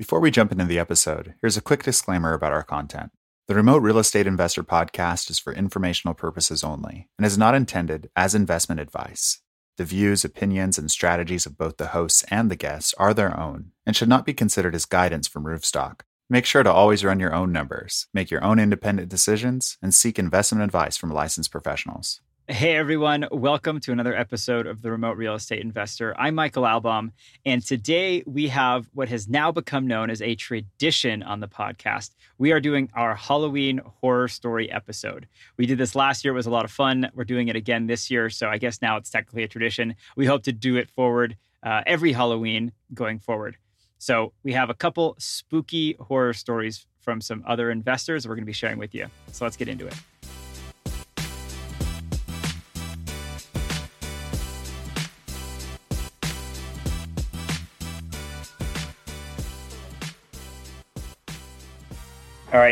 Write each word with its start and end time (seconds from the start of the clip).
Before 0.00 0.18
we 0.18 0.30
jump 0.30 0.50
into 0.50 0.64
the 0.64 0.78
episode, 0.78 1.34
here's 1.42 1.58
a 1.58 1.60
quick 1.60 1.82
disclaimer 1.82 2.32
about 2.32 2.54
our 2.54 2.62
content. 2.62 3.10
The 3.48 3.54
Remote 3.54 3.82
Real 3.82 3.98
Estate 3.98 4.26
Investor 4.26 4.62
podcast 4.62 5.28
is 5.28 5.38
for 5.38 5.52
informational 5.52 6.14
purposes 6.14 6.64
only 6.64 7.10
and 7.18 7.26
is 7.26 7.36
not 7.36 7.54
intended 7.54 8.08
as 8.16 8.34
investment 8.34 8.80
advice. 8.80 9.42
The 9.76 9.84
views, 9.84 10.24
opinions, 10.24 10.78
and 10.78 10.90
strategies 10.90 11.44
of 11.44 11.58
both 11.58 11.76
the 11.76 11.88
hosts 11.88 12.24
and 12.30 12.50
the 12.50 12.56
guests 12.56 12.94
are 12.96 13.12
their 13.12 13.38
own 13.38 13.72
and 13.84 13.94
should 13.94 14.08
not 14.08 14.24
be 14.24 14.32
considered 14.32 14.74
as 14.74 14.86
guidance 14.86 15.28
from 15.28 15.44
Roofstock. 15.44 16.00
Make 16.30 16.46
sure 16.46 16.62
to 16.62 16.72
always 16.72 17.04
run 17.04 17.20
your 17.20 17.34
own 17.34 17.52
numbers, 17.52 18.06
make 18.14 18.30
your 18.30 18.42
own 18.42 18.58
independent 18.58 19.10
decisions, 19.10 19.76
and 19.82 19.92
seek 19.92 20.18
investment 20.18 20.64
advice 20.64 20.96
from 20.96 21.10
licensed 21.12 21.52
professionals. 21.52 22.22
Hey 22.50 22.74
everyone, 22.74 23.28
welcome 23.30 23.78
to 23.78 23.92
another 23.92 24.12
episode 24.12 24.66
of 24.66 24.82
The 24.82 24.90
Remote 24.90 25.16
Real 25.16 25.36
Estate 25.36 25.60
Investor. 25.60 26.16
I'm 26.18 26.34
Michael 26.34 26.66
Albaum, 26.66 27.12
and 27.46 27.64
today 27.64 28.24
we 28.26 28.48
have 28.48 28.90
what 28.92 29.08
has 29.08 29.28
now 29.28 29.52
become 29.52 29.86
known 29.86 30.10
as 30.10 30.20
a 30.20 30.34
tradition 30.34 31.22
on 31.22 31.38
the 31.38 31.46
podcast. 31.46 32.10
We 32.38 32.50
are 32.50 32.58
doing 32.58 32.90
our 32.92 33.14
Halloween 33.14 33.80
horror 34.00 34.26
story 34.26 34.68
episode. 34.68 35.28
We 35.58 35.66
did 35.66 35.78
this 35.78 35.94
last 35.94 36.24
year, 36.24 36.32
it 36.32 36.34
was 36.34 36.46
a 36.46 36.50
lot 36.50 36.64
of 36.64 36.72
fun. 36.72 37.08
We're 37.14 37.22
doing 37.22 37.46
it 37.46 37.54
again 37.54 37.86
this 37.86 38.10
year, 38.10 38.28
so 38.28 38.48
I 38.48 38.58
guess 38.58 38.82
now 38.82 38.96
it's 38.96 39.10
technically 39.10 39.44
a 39.44 39.48
tradition. 39.48 39.94
We 40.16 40.26
hope 40.26 40.42
to 40.42 40.52
do 40.52 40.74
it 40.74 40.90
forward 40.90 41.36
uh, 41.62 41.82
every 41.86 42.10
Halloween 42.12 42.72
going 42.92 43.20
forward. 43.20 43.58
So 43.98 44.32
we 44.42 44.54
have 44.54 44.70
a 44.70 44.74
couple 44.74 45.14
spooky 45.20 45.94
horror 46.00 46.32
stories 46.32 46.84
from 47.00 47.20
some 47.20 47.44
other 47.46 47.70
investors 47.70 48.26
we're 48.26 48.34
going 48.34 48.42
to 48.42 48.46
be 48.46 48.52
sharing 48.52 48.78
with 48.78 48.92
you. 48.92 49.06
So 49.30 49.44
let's 49.44 49.56
get 49.56 49.68
into 49.68 49.86
it. 49.86 49.94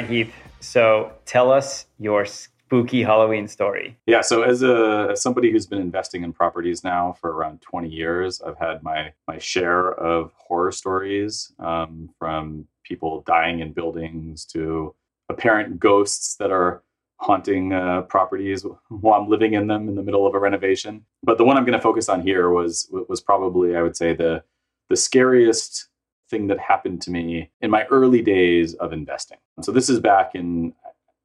Right, 0.00 0.10
Heath. 0.10 0.32
So 0.60 1.12
tell 1.24 1.50
us 1.50 1.86
your 1.98 2.24
spooky 2.24 3.02
Halloween 3.02 3.48
story. 3.48 3.96
Yeah. 4.06 4.20
So 4.20 4.42
as 4.42 4.62
a 4.62 5.08
as 5.12 5.22
somebody 5.22 5.50
who's 5.50 5.66
been 5.66 5.80
investing 5.80 6.22
in 6.22 6.32
properties 6.32 6.84
now 6.84 7.16
for 7.20 7.32
around 7.32 7.60
20 7.62 7.88
years, 7.88 8.40
I've 8.40 8.58
had 8.58 8.82
my 8.82 9.12
my 9.26 9.38
share 9.38 9.92
of 9.92 10.32
horror 10.36 10.72
stories 10.72 11.52
um, 11.58 12.10
from 12.18 12.66
people 12.84 13.22
dying 13.26 13.60
in 13.60 13.72
buildings 13.72 14.44
to 14.46 14.94
apparent 15.28 15.80
ghosts 15.80 16.36
that 16.36 16.50
are 16.50 16.82
haunting 17.16 17.72
uh, 17.72 18.02
properties 18.02 18.64
while 18.88 19.20
I'm 19.20 19.28
living 19.28 19.54
in 19.54 19.66
them 19.66 19.88
in 19.88 19.96
the 19.96 20.02
middle 20.02 20.26
of 20.26 20.34
a 20.34 20.38
renovation. 20.38 21.04
But 21.24 21.38
the 21.38 21.44
one 21.44 21.56
I'm 21.56 21.64
going 21.64 21.78
to 21.78 21.82
focus 21.82 22.08
on 22.08 22.22
here 22.22 22.50
was 22.50 22.88
was 23.08 23.20
probably 23.20 23.76
I 23.76 23.82
would 23.82 23.96
say 23.96 24.14
the 24.14 24.44
the 24.88 24.96
scariest 24.96 25.88
thing 26.30 26.46
that 26.48 26.58
happened 26.60 27.02
to 27.02 27.10
me 27.10 27.50
in 27.60 27.70
my 27.70 27.84
early 27.86 28.22
days 28.22 28.74
of 28.74 28.92
investing. 28.92 29.38
So 29.60 29.72
this 29.72 29.88
is 29.88 30.00
back 30.00 30.34
in 30.34 30.74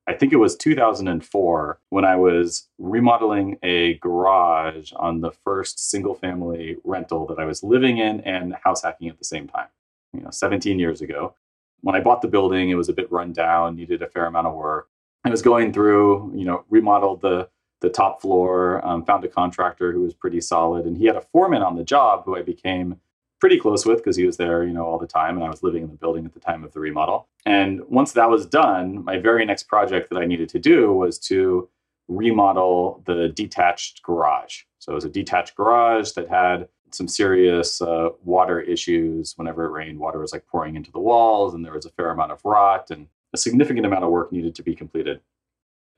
I 0.05 0.13
think 0.13 0.33
it 0.33 0.37
was 0.37 0.57
2004 0.57 1.79
when 1.89 2.03
I 2.03 2.17
was 2.17 2.67
remodeling 2.77 3.57
a 3.63 3.93
garage 3.99 4.91
on 4.97 5.21
the 5.21 5.31
first 5.31 5.89
single 5.89 6.13
family 6.13 6.75
rental 6.83 7.25
that 7.27 7.39
I 7.39 7.45
was 7.45 7.63
living 7.63 7.99
in 7.99 8.19
and 8.21 8.53
house 8.65 8.83
hacking 8.83 9.07
at 9.07 9.17
the 9.17 9.23
same 9.23 9.47
time. 9.47 9.67
You 10.11 10.21
know, 10.21 10.29
17 10.29 10.77
years 10.77 11.01
ago. 11.01 11.35
When 11.81 11.95
I 11.95 12.01
bought 12.01 12.21
the 12.21 12.27
building, 12.27 12.69
it 12.69 12.75
was 12.75 12.89
a 12.89 12.93
bit 12.93 13.11
run 13.11 13.31
down, 13.31 13.77
needed 13.77 14.01
a 14.01 14.07
fair 14.07 14.25
amount 14.25 14.47
of 14.47 14.55
work. 14.55 14.89
I 15.23 15.29
was 15.29 15.41
going 15.41 15.71
through, 15.71 16.33
you 16.35 16.45
know, 16.45 16.65
remodeled 16.69 17.21
the 17.21 17.49
the 17.79 17.89
top 17.89 18.21
floor, 18.21 18.85
um, 18.87 19.03
found 19.03 19.25
a 19.25 19.27
contractor 19.27 19.91
who 19.91 20.01
was 20.01 20.13
pretty 20.13 20.39
solid, 20.39 20.85
and 20.85 20.97
he 20.97 21.05
had 21.05 21.17
a 21.17 21.21
foreman 21.33 21.61
on 21.61 21.75
the 21.75 21.83
job 21.83 22.23
who 22.23 22.35
I 22.35 22.41
became 22.41 23.01
pretty 23.43 23.59
close 23.59 23.85
with 23.85 23.97
because 23.97 24.15
he 24.15 24.25
was 24.25 24.37
there, 24.37 24.63
you 24.63 24.71
know, 24.71 24.85
all 24.85 24.97
the 24.97 25.05
time, 25.05 25.35
and 25.35 25.43
I 25.43 25.49
was 25.49 25.63
living 25.63 25.83
in 25.83 25.89
the 25.89 25.97
building 25.97 26.23
at 26.23 26.33
the 26.33 26.39
time 26.39 26.63
of 26.63 26.71
the 26.71 26.79
remodel. 26.79 27.27
And 27.45 27.81
once 27.89 28.13
that 28.13 28.29
was 28.29 28.45
done, 28.45 29.03
my 29.03 29.17
very 29.17 29.43
next 29.45 29.63
project 29.63 30.09
that 30.09 30.17
I 30.17 30.23
needed 30.23 30.47
to 30.47 30.59
do 30.59 30.93
was 30.93 31.19
to 31.27 31.67
remodel 32.07 33.03
the 33.05 33.27
detached 33.35 34.01
garage. 34.01 34.61
So 34.79 34.93
it 34.93 34.95
was 34.95 35.03
a 35.03 35.09
detached 35.09 35.55
garage 35.55 36.11
that 36.11 36.29
had 36.29 36.69
some 36.91 37.09
serious 37.09 37.81
uh, 37.81 38.11
water 38.23 38.61
issues. 38.61 39.33
Whenever 39.35 39.65
it 39.65 39.71
rained, 39.71 39.99
water 39.99 40.19
was 40.19 40.31
like 40.31 40.47
pouring 40.47 40.77
into 40.77 40.93
the 40.93 40.99
walls, 40.99 41.53
and 41.53 41.65
there 41.65 41.73
was 41.73 41.85
a 41.85 41.89
fair 41.89 42.11
amount 42.11 42.31
of 42.31 42.39
rot, 42.45 42.91
and 42.91 43.07
a 43.33 43.37
significant 43.37 43.85
amount 43.85 44.05
of 44.05 44.09
work 44.09 44.31
needed 44.31 44.55
to 44.55 44.63
be 44.63 44.73
completed. 44.73 45.19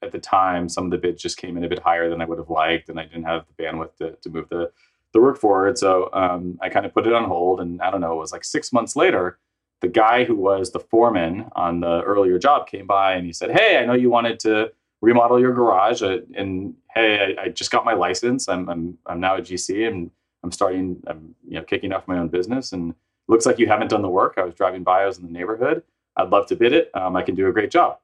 At 0.01 0.11
the 0.11 0.17
time, 0.17 0.67
some 0.67 0.85
of 0.85 0.89
the 0.89 0.97
bids 0.97 1.21
just 1.21 1.37
came 1.37 1.57
in 1.57 1.63
a 1.63 1.69
bit 1.69 1.83
higher 1.83 2.09
than 2.09 2.21
I 2.21 2.25
would 2.25 2.39
have 2.39 2.49
liked, 2.49 2.89
and 2.89 2.99
I 2.99 3.03
didn't 3.03 3.25
have 3.25 3.45
the 3.45 3.63
bandwidth 3.63 3.97
to, 3.97 4.13
to 4.13 4.29
move 4.31 4.49
the 4.49 4.71
the 5.15 5.21
work 5.21 5.39
forward. 5.39 5.77
So 5.77 6.09
um, 6.11 6.59
I 6.61 6.67
kind 6.67 6.85
of 6.85 6.93
put 6.93 7.07
it 7.07 7.13
on 7.13 7.23
hold. 7.23 7.61
And 7.61 7.81
I 7.81 7.89
don't 7.89 8.01
know, 8.01 8.11
it 8.11 8.17
was 8.17 8.33
like 8.33 8.43
six 8.43 8.73
months 8.73 8.97
later, 8.97 9.39
the 9.79 9.87
guy 9.87 10.25
who 10.25 10.35
was 10.35 10.71
the 10.71 10.79
foreman 10.79 11.49
on 11.55 11.79
the 11.79 12.01
earlier 12.01 12.37
job 12.37 12.67
came 12.67 12.85
by 12.85 13.13
and 13.13 13.25
he 13.25 13.31
said, 13.31 13.51
Hey, 13.51 13.77
I 13.77 13.85
know 13.85 13.93
you 13.93 14.09
wanted 14.09 14.41
to 14.41 14.73
remodel 15.01 15.39
your 15.39 15.53
garage. 15.53 16.03
Uh, 16.03 16.19
and 16.35 16.75
hey, 16.93 17.35
I, 17.37 17.43
I, 17.43 17.49
just 17.49 17.71
got 17.71 17.85
my 17.85 17.93
license. 17.93 18.49
I'm, 18.49 18.67
I'm, 18.67 18.97
I'm 19.05 19.21
now 19.21 19.37
a 19.37 19.41
GC 19.41 19.87
and 19.87 20.11
I'm 20.43 20.51
starting, 20.51 21.01
I'm 21.07 21.33
you 21.47 21.55
know, 21.55 21.63
kicking 21.63 21.93
off 21.93 22.09
my 22.09 22.17
own 22.17 22.27
business. 22.27 22.73
And 22.73 22.93
looks 23.29 23.45
like 23.45 23.57
you 23.57 23.67
haven't 23.67 23.87
done 23.87 24.01
the 24.01 24.09
work. 24.09 24.33
I 24.37 24.43
was 24.43 24.53
driving 24.53 24.83
by, 24.83 25.03
I 25.03 25.05
was 25.05 25.17
in 25.17 25.25
the 25.25 25.31
neighborhood. 25.31 25.81
I'd 26.17 26.29
love 26.29 26.47
to 26.47 26.57
bid 26.57 26.73
it. 26.73 26.91
Um, 26.93 27.15
I 27.15 27.21
can 27.21 27.35
do 27.35 27.47
a 27.47 27.53
great 27.53 27.71
job. 27.71 27.99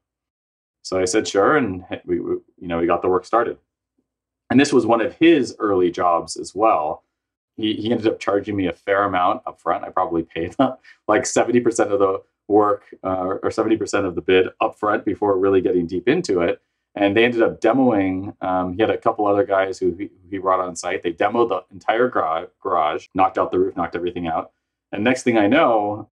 So 0.84 0.98
I 0.98 1.06
said, 1.06 1.28
sure. 1.28 1.58
And 1.58 1.84
we, 2.06 2.22
we, 2.22 2.32
you 2.58 2.68
know, 2.70 2.80
we 2.80 2.88
got 2.88 3.02
the 3.02 3.10
work 3.10 3.26
started 3.26 3.58
and 4.52 4.60
this 4.60 4.74
was 4.74 4.86
one 4.86 5.00
of 5.00 5.16
his 5.16 5.56
early 5.60 5.90
jobs 5.90 6.36
as 6.36 6.54
well. 6.54 7.06
He, 7.56 7.74
he 7.74 7.90
ended 7.90 8.06
up 8.06 8.20
charging 8.20 8.58
me 8.58 8.68
a 8.68 8.74
fair 8.74 9.06
amount 9.06 9.44
up 9.48 9.62
front. 9.62 9.86
I 9.86 9.90
probably 9.90 10.24
paid 10.24 10.54
like 11.08 11.24
70% 11.24 11.90
of 11.90 12.00
the 12.00 12.22
work 12.50 12.84
uh, 13.02 13.38
or 13.42 13.50
70% 13.50 14.06
of 14.06 14.14
the 14.14 14.22
bid 14.22 14.50
up 14.60 14.78
front 14.78 15.06
before 15.06 15.38
really 15.40 15.62
getting 15.62 15.88
deep 15.88 16.10
into 16.10 16.42
it. 16.42 16.62
And 16.96 17.16
they 17.16 17.24
ended 17.24 17.42
up 17.42 17.62
demoing. 17.62 18.36
Um, 18.44 18.74
he 18.74 18.82
had 18.82 18.90
a 18.90 18.98
couple 18.98 19.26
other 19.26 19.46
guys 19.46 19.80
who 19.80 19.94
he, 19.94 20.10
he 20.30 20.38
brought 20.38 20.60
on 20.60 20.76
site. 20.76 21.02
They 21.02 21.14
demoed 21.14 21.48
the 21.48 21.64
entire 21.72 22.10
garage, 22.10 22.50
garage, 22.62 23.08
knocked 23.16 23.38
out 23.38 23.52
the 23.52 23.60
roof, 23.60 23.78
knocked 23.78 23.96
everything 23.96 24.28
out. 24.28 24.52
And 24.92 25.02
next 25.02 25.24
thing 25.24 25.38
I 25.38 25.48
know, 25.48 26.10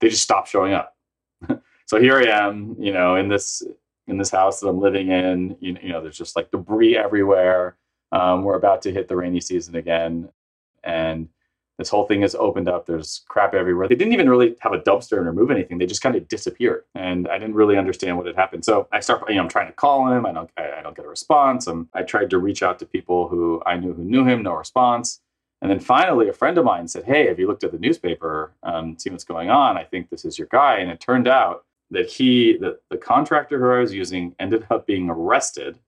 they 0.00 0.08
just 0.08 0.22
stopped 0.22 0.48
showing 0.48 0.72
up. 0.72 0.96
so 1.84 2.00
here 2.00 2.16
I 2.16 2.46
am, 2.46 2.76
you 2.78 2.94
know, 2.94 3.16
in 3.16 3.28
this 3.28 3.62
in 4.08 4.18
this 4.18 4.30
house 4.30 4.60
that 4.60 4.68
I'm 4.68 4.80
living 4.80 5.10
in. 5.10 5.56
You, 5.60 5.76
you 5.80 5.90
know, 5.90 6.02
there's 6.02 6.18
just 6.18 6.34
like 6.34 6.50
debris 6.50 6.96
everywhere. 6.96 7.76
Um, 8.10 8.42
we're 8.42 8.56
about 8.56 8.82
to 8.82 8.92
hit 8.92 9.06
the 9.06 9.16
rainy 9.16 9.40
season 9.40 9.76
again, 9.76 10.30
and 10.82 11.28
this 11.76 11.90
whole 11.90 12.06
thing 12.06 12.22
has 12.22 12.34
opened 12.34 12.68
up. 12.68 12.86
There's 12.86 13.22
crap 13.28 13.54
everywhere. 13.54 13.86
They 13.86 13.94
didn't 13.94 14.14
even 14.14 14.28
really 14.28 14.56
have 14.60 14.72
a 14.72 14.80
dumpster 14.80 15.18
and 15.18 15.26
remove 15.26 15.50
anything. 15.50 15.78
They 15.78 15.86
just 15.86 16.02
kind 16.02 16.16
of 16.16 16.26
disappeared, 16.26 16.84
and 16.94 17.28
I 17.28 17.38
didn't 17.38 17.54
really 17.54 17.76
understand 17.76 18.16
what 18.16 18.26
had 18.26 18.34
happened. 18.34 18.64
So 18.64 18.88
I 18.92 19.00
start, 19.00 19.28
you 19.28 19.36
know, 19.36 19.42
I'm 19.42 19.48
trying 19.48 19.68
to 19.68 19.72
call 19.74 20.10
him. 20.10 20.26
I 20.26 20.32
don't, 20.32 20.50
I, 20.56 20.72
I 20.78 20.82
don't 20.82 20.96
get 20.96 21.04
a 21.04 21.08
response. 21.08 21.66
I'm, 21.66 21.88
I 21.94 22.02
tried 22.02 22.30
to 22.30 22.38
reach 22.38 22.62
out 22.62 22.78
to 22.80 22.86
people 22.86 23.28
who 23.28 23.62
I 23.66 23.76
knew 23.76 23.92
who 23.92 24.04
knew 24.04 24.24
him. 24.24 24.42
No 24.42 24.54
response. 24.54 25.20
And 25.60 25.70
then 25.70 25.80
finally, 25.80 26.28
a 26.28 26.32
friend 26.32 26.56
of 26.56 26.64
mine 26.64 26.88
said, 26.88 27.04
"Hey, 27.04 27.26
have 27.28 27.38
you 27.38 27.46
looked 27.46 27.64
at 27.64 27.72
the 27.72 27.78
newspaper? 27.78 28.52
Um, 28.62 28.98
see 28.98 29.10
what's 29.10 29.24
going 29.24 29.50
on? 29.50 29.76
I 29.76 29.84
think 29.84 30.08
this 30.08 30.24
is 30.24 30.38
your 30.38 30.48
guy." 30.50 30.78
And 30.78 30.90
it 30.90 31.00
turned 31.00 31.28
out 31.28 31.64
that 31.90 32.08
he, 32.08 32.56
that 32.58 32.80
the 32.90 32.96
contractor 32.96 33.58
who 33.58 33.70
I 33.70 33.80
was 33.80 33.94
using, 33.94 34.34
ended 34.38 34.66
up 34.70 34.86
being 34.86 35.08
arrested 35.08 35.78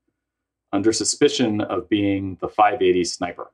under 0.72 0.93
suspicion 0.93 1.61
of 1.61 1.88
being 1.88 2.38
the 2.41 2.49
580 2.49 3.05
sniper. 3.05 3.50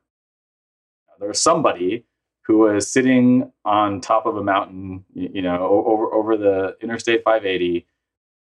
There 1.19 1.27
was 1.27 1.41
somebody 1.41 2.05
who 2.43 2.59
was 2.59 2.89
sitting 2.89 3.51
on 3.65 3.99
top 3.99 4.25
of 4.25 4.37
a 4.37 4.43
mountain, 4.43 5.03
you 5.13 5.41
know, 5.41 5.83
over 5.85 6.13
over 6.13 6.37
the 6.37 6.77
Interstate 6.81 7.23
580, 7.23 7.85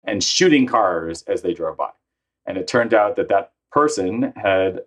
and 0.05 0.23
shooting 0.23 0.67
cars 0.67 1.23
as 1.23 1.43
they 1.43 1.55
drove 1.55 1.77
by. 1.77 1.91
And 2.47 2.57
it 2.57 2.69
turned 2.69 2.95
out 2.95 3.17
that 3.17 3.29
that 3.29 3.53
person 3.73 4.33
had, 4.37 4.83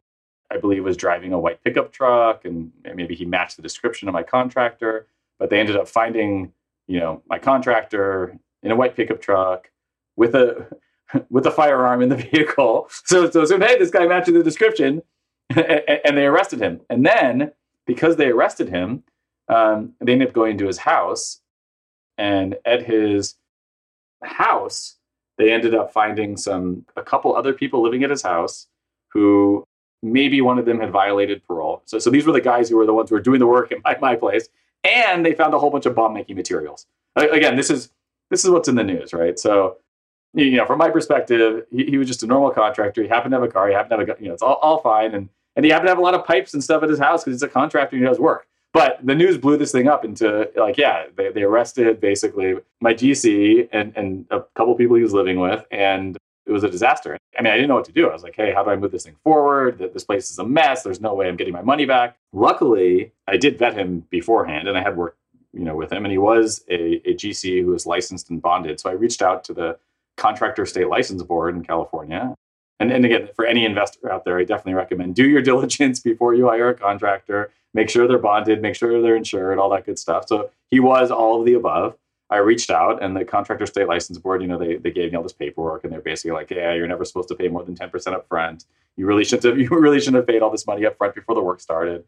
I 0.52 0.58
believe, 0.58 0.84
was 0.84 0.98
driving 0.98 1.34
a 1.34 1.40
white 1.40 1.64
pickup 1.64 1.92
truck, 1.92 2.46
and 2.46 2.72
maybe 2.96 3.16
he 3.16 3.26
matched 3.26 3.58
the 3.58 3.64
description 3.64 4.08
of 4.08 4.14
my 4.14 4.24
contractor. 4.24 5.08
But 5.40 5.50
they 5.50 5.60
ended 5.60 5.76
up 5.76 5.88
finding, 5.88 6.54
you 6.88 7.00
know, 7.00 7.24
my 7.28 7.40
contractor 7.40 8.38
in 8.64 8.72
a 8.72 8.76
white 8.76 8.96
pickup 8.96 9.22
truck 9.22 9.70
with 10.16 10.36
a 10.36 10.68
with 11.30 11.46
a 11.46 11.52
firearm 11.52 12.02
in 12.02 12.10
the 12.10 12.16
vehicle. 12.32 12.90
So, 13.06 13.30
so, 13.30 13.46
so 13.46 13.60
hey, 13.60 13.78
this 13.78 13.92
guy 13.92 14.06
matches 14.06 14.34
the 14.34 14.44
description, 14.44 15.02
and, 15.50 16.18
they 16.18 16.26
arrested 16.26 16.62
him. 16.62 16.82
And 16.90 17.06
then 17.06 17.52
because 17.86 18.16
they 18.16 18.28
arrested 18.28 18.70
him, 18.70 19.04
um, 19.50 19.94
they 20.00 20.14
ended 20.14 20.30
up 20.30 20.34
going 20.34 20.58
to 20.58 20.68
his 20.68 20.80
house, 20.80 21.42
and 22.18 22.56
at 22.66 22.84
his 22.84 23.36
house, 24.24 24.96
they 25.38 25.52
ended 25.52 25.76
up 25.76 25.92
finding 25.92 26.38
some 26.38 26.86
a 26.96 27.04
couple 27.04 27.36
other 27.36 27.54
people 27.54 27.82
living 27.82 28.04
at 28.04 28.10
his 28.10 28.22
house 28.22 28.68
who 29.10 29.68
maybe 30.02 30.42
one 30.42 30.60
of 30.60 30.66
them 30.66 30.80
had 30.80 30.92
violated 30.92 31.46
parole. 31.46 31.82
So, 31.86 32.00
so 32.00 32.10
these 32.10 32.26
were 32.26 32.34
the 32.34 32.42
guys 32.42 32.70
who 32.70 32.78
were 32.78 32.86
the 32.86 32.94
ones 32.94 33.10
who 33.10 33.16
were 33.16 33.22
doing 33.22 33.40
the 33.40 33.48
work 33.48 33.72
at 33.72 33.84
my, 33.84 33.98
my 34.00 34.16
place, 34.16 34.48
and 34.84 35.26
they 35.26 35.34
found 35.34 35.54
a 35.54 35.60
whole 35.60 35.70
bunch 35.70 35.86
of 35.86 35.96
bomb 35.96 36.14
making 36.14 36.36
materials. 36.36 36.88
Again, 37.16 37.56
this 37.56 37.70
is 37.70 37.90
this 38.34 38.44
is 38.44 38.50
what's 38.50 38.68
in 38.68 38.74
the 38.74 38.84
news, 38.84 39.14
right? 39.14 39.38
So, 39.38 39.78
you 40.34 40.58
know, 40.58 40.66
from 40.66 40.80
my 40.80 40.90
perspective, 40.90 41.68
he, 41.70 41.86
he 41.86 41.98
was 42.00 42.08
just 42.08 42.24
a 42.24 42.26
normal 42.26 42.50
contractor. 42.50 43.04
He 43.04 43.08
happened 43.08 43.32
to 43.34 43.40
have 43.40 43.48
a 43.48 43.52
car. 43.52 43.68
He 43.68 43.76
happened 43.76 43.92
to 43.92 44.08
have 44.08 44.18
a, 44.18 44.22
you 44.24 44.28
know, 44.28 44.34
it's 44.34 44.42
all, 44.42 44.56
all 44.56 44.82
fine. 44.82 45.14
And, 45.14 45.30
and 45.56 45.64
he 45.64 45.72
happened 45.72 45.86
to 45.86 45.92
have 45.92 46.00
a 46.00 46.02
lot 46.02 46.16
of 46.16 46.26
pipes 46.26 46.56
and 46.56 46.64
stuff 46.64 46.82
at 46.82 46.90
his 46.90 46.98
house 46.98 47.24
because 47.24 47.36
he's 47.36 47.44
a 47.44 47.48
contractor 47.48 47.96
and 47.96 48.04
he 48.04 48.10
does 48.10 48.20
work. 48.20 48.48
But 48.74 49.06
the 49.06 49.14
news 49.14 49.38
blew 49.38 49.56
this 49.56 49.72
thing 49.72 49.88
up 49.88 50.04
into 50.04 50.50
like, 50.56 50.80
yeah, 50.80 51.06
they, 51.16 51.32
they 51.32 51.44
arrested 51.44 52.02
basically 52.02 52.56
my 52.82 52.96
GC 52.96 53.70
and, 53.72 53.94
and 53.96 54.26
a 54.32 54.42
couple 54.56 54.74
people 54.74 54.96
he 54.96 55.04
was 55.04 55.14
living 55.14 55.40
with. 55.40 55.64
And 55.70 56.18
it 56.48 56.52
was 56.52 56.64
a 56.64 56.70
disaster. 56.70 57.16
I 57.38 57.44
mean, 57.44 57.54
I 57.54 57.56
didn't 57.56 57.70
know 57.70 57.76
what 57.76 57.86
to 57.86 57.92
do. 57.92 58.10
I 58.10 58.14
was 58.14 58.24
like, 58.24 58.36
hey, 58.36 58.52
how 58.52 58.64
do 58.64 58.72
I 58.72 58.76
move 58.76 58.92
this 58.92 59.04
thing 59.04 59.16
forward? 59.24 59.78
This 59.94 60.04
place 60.04 60.32
is 60.32 60.40
a 60.40 60.44
mess. 60.44 60.82
There's 60.82 61.00
no 61.00 61.14
way 61.14 61.28
I'm 61.28 61.36
getting 61.36 61.54
my 61.54 61.62
money 61.62 61.86
back. 61.86 62.18
Luckily, 62.34 63.12
I 63.28 63.38
did 63.38 63.60
vet 63.60 63.76
him 63.76 64.08
beforehand 64.10 64.68
and 64.68 64.76
I 64.76 64.82
had 64.82 64.98
worked, 64.98 65.20
you 65.54 65.64
know, 65.64 65.76
with 65.76 65.92
him. 65.92 66.06
And 66.06 66.12
he 66.12 66.18
was 66.18 66.64
a, 66.70 67.02
a 67.08 67.14
GC 67.14 67.64
who 67.64 67.72
was 67.72 67.86
licensed 67.86 68.30
and 68.30 68.42
bonded. 68.42 68.80
So 68.80 68.90
I 68.90 68.94
reached 68.94 69.22
out 69.22 69.44
to 69.46 69.54
the 69.54 69.78
contractor 70.18 70.66
state 70.66 70.88
license 70.88 71.24
board 71.24 71.56
in 71.56 71.64
California. 71.64 72.36
And, 72.80 72.92
and 72.92 73.06
again, 73.06 73.30
for 73.36 73.46
any 73.46 73.66
investor 73.66 74.12
out 74.12 74.26
there, 74.26 74.38
I 74.38 74.44
definitely 74.44 74.74
recommend 74.74 75.16
do 75.16 75.28
your 75.28 75.42
diligence 75.52 76.00
before 76.00 76.34
you 76.34 76.48
hire 76.48 76.70
a 76.70 76.74
contractor. 76.74 77.52
Make 77.74 77.90
sure 77.90 78.08
they're 78.08 78.20
bonded, 78.20 78.62
make 78.62 78.76
sure 78.76 79.02
they're 79.02 79.16
insured, 79.16 79.58
all 79.58 79.70
that 79.72 79.86
good 79.86 79.98
stuff. 79.98 80.28
So 80.28 80.52
he 80.70 80.80
was 80.80 81.10
all 81.10 81.40
of 81.40 81.46
the 81.46 81.54
above. 81.54 81.96
I 82.30 82.38
reached 82.38 82.72
out 82.72 83.04
and 83.04 83.16
the 83.16 83.26
contractor 83.26 83.66
state 83.66 83.88
license 83.88 84.18
board, 84.18 84.42
you 84.42 84.48
know, 84.48 84.58
they, 84.58 84.78
they 84.78 84.92
gave 84.92 85.12
me 85.12 85.18
all 85.18 85.24
this 85.24 85.34
paperwork 85.34 85.84
and 85.84 85.94
they're 85.94 86.02
basically 86.02 86.32
like, 86.32 86.50
yeah, 86.50 86.74
you're 86.74 86.88
never 86.88 87.06
supposed 87.06 87.28
to 87.30 87.36
pay 87.36 87.48
more 87.48 87.64
than 87.64 87.76
10% 87.76 88.14
up 88.14 88.28
front. 88.28 88.66
You 88.96 89.06
really 89.06 89.24
shouldn't 89.24 89.44
have, 89.44 89.60
you 89.60 89.70
really 89.70 90.00
shouldn't 90.00 90.18
have 90.18 90.28
paid 90.28 90.42
all 90.42 90.50
this 90.50 90.68
money 90.68 90.86
up 90.86 90.98
front 90.98 91.16
before 91.16 91.36
the 91.36 91.42
work 91.42 91.60
started. 91.60 92.04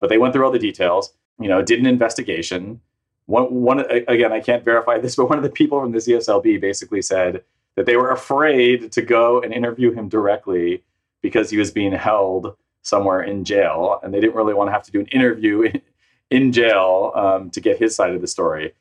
But 0.00 0.08
they 0.08 0.18
went 0.18 0.34
through 0.34 0.44
all 0.44 0.52
the 0.52 0.58
details, 0.58 1.14
you 1.38 1.48
know, 1.48 1.62
did 1.62 1.80
an 1.80 1.86
investigation. 1.86 2.80
One, 3.26 3.52
one 3.62 3.80
again, 4.08 4.32
I 4.32 4.40
can't 4.40 4.64
verify 4.64 4.98
this, 4.98 5.16
but 5.16 5.28
one 5.28 5.38
of 5.38 5.44
the 5.44 5.50
people 5.50 5.80
from 5.80 5.92
the 5.92 5.98
CSLB 5.98 6.60
basically 6.60 7.02
said 7.02 7.42
that 7.74 7.86
they 7.86 7.96
were 7.96 8.10
afraid 8.10 8.92
to 8.92 9.02
go 9.02 9.40
and 9.40 9.52
interview 9.52 9.92
him 9.92 10.08
directly 10.08 10.82
because 11.22 11.50
he 11.50 11.56
was 11.56 11.70
being 11.70 11.92
held 11.92 12.56
somewhere 12.82 13.22
in 13.22 13.44
jail 13.44 13.98
and 14.02 14.14
they 14.14 14.20
didn't 14.20 14.36
really 14.36 14.54
want 14.54 14.68
to 14.68 14.72
have 14.72 14.84
to 14.84 14.92
do 14.92 15.00
an 15.00 15.06
interview 15.06 15.62
in, 15.62 15.82
in 16.30 16.52
jail 16.52 17.12
um, 17.16 17.50
to 17.50 17.60
get 17.60 17.78
his 17.78 17.94
side 17.94 18.14
of 18.14 18.20
the 18.20 18.26
story 18.26 18.72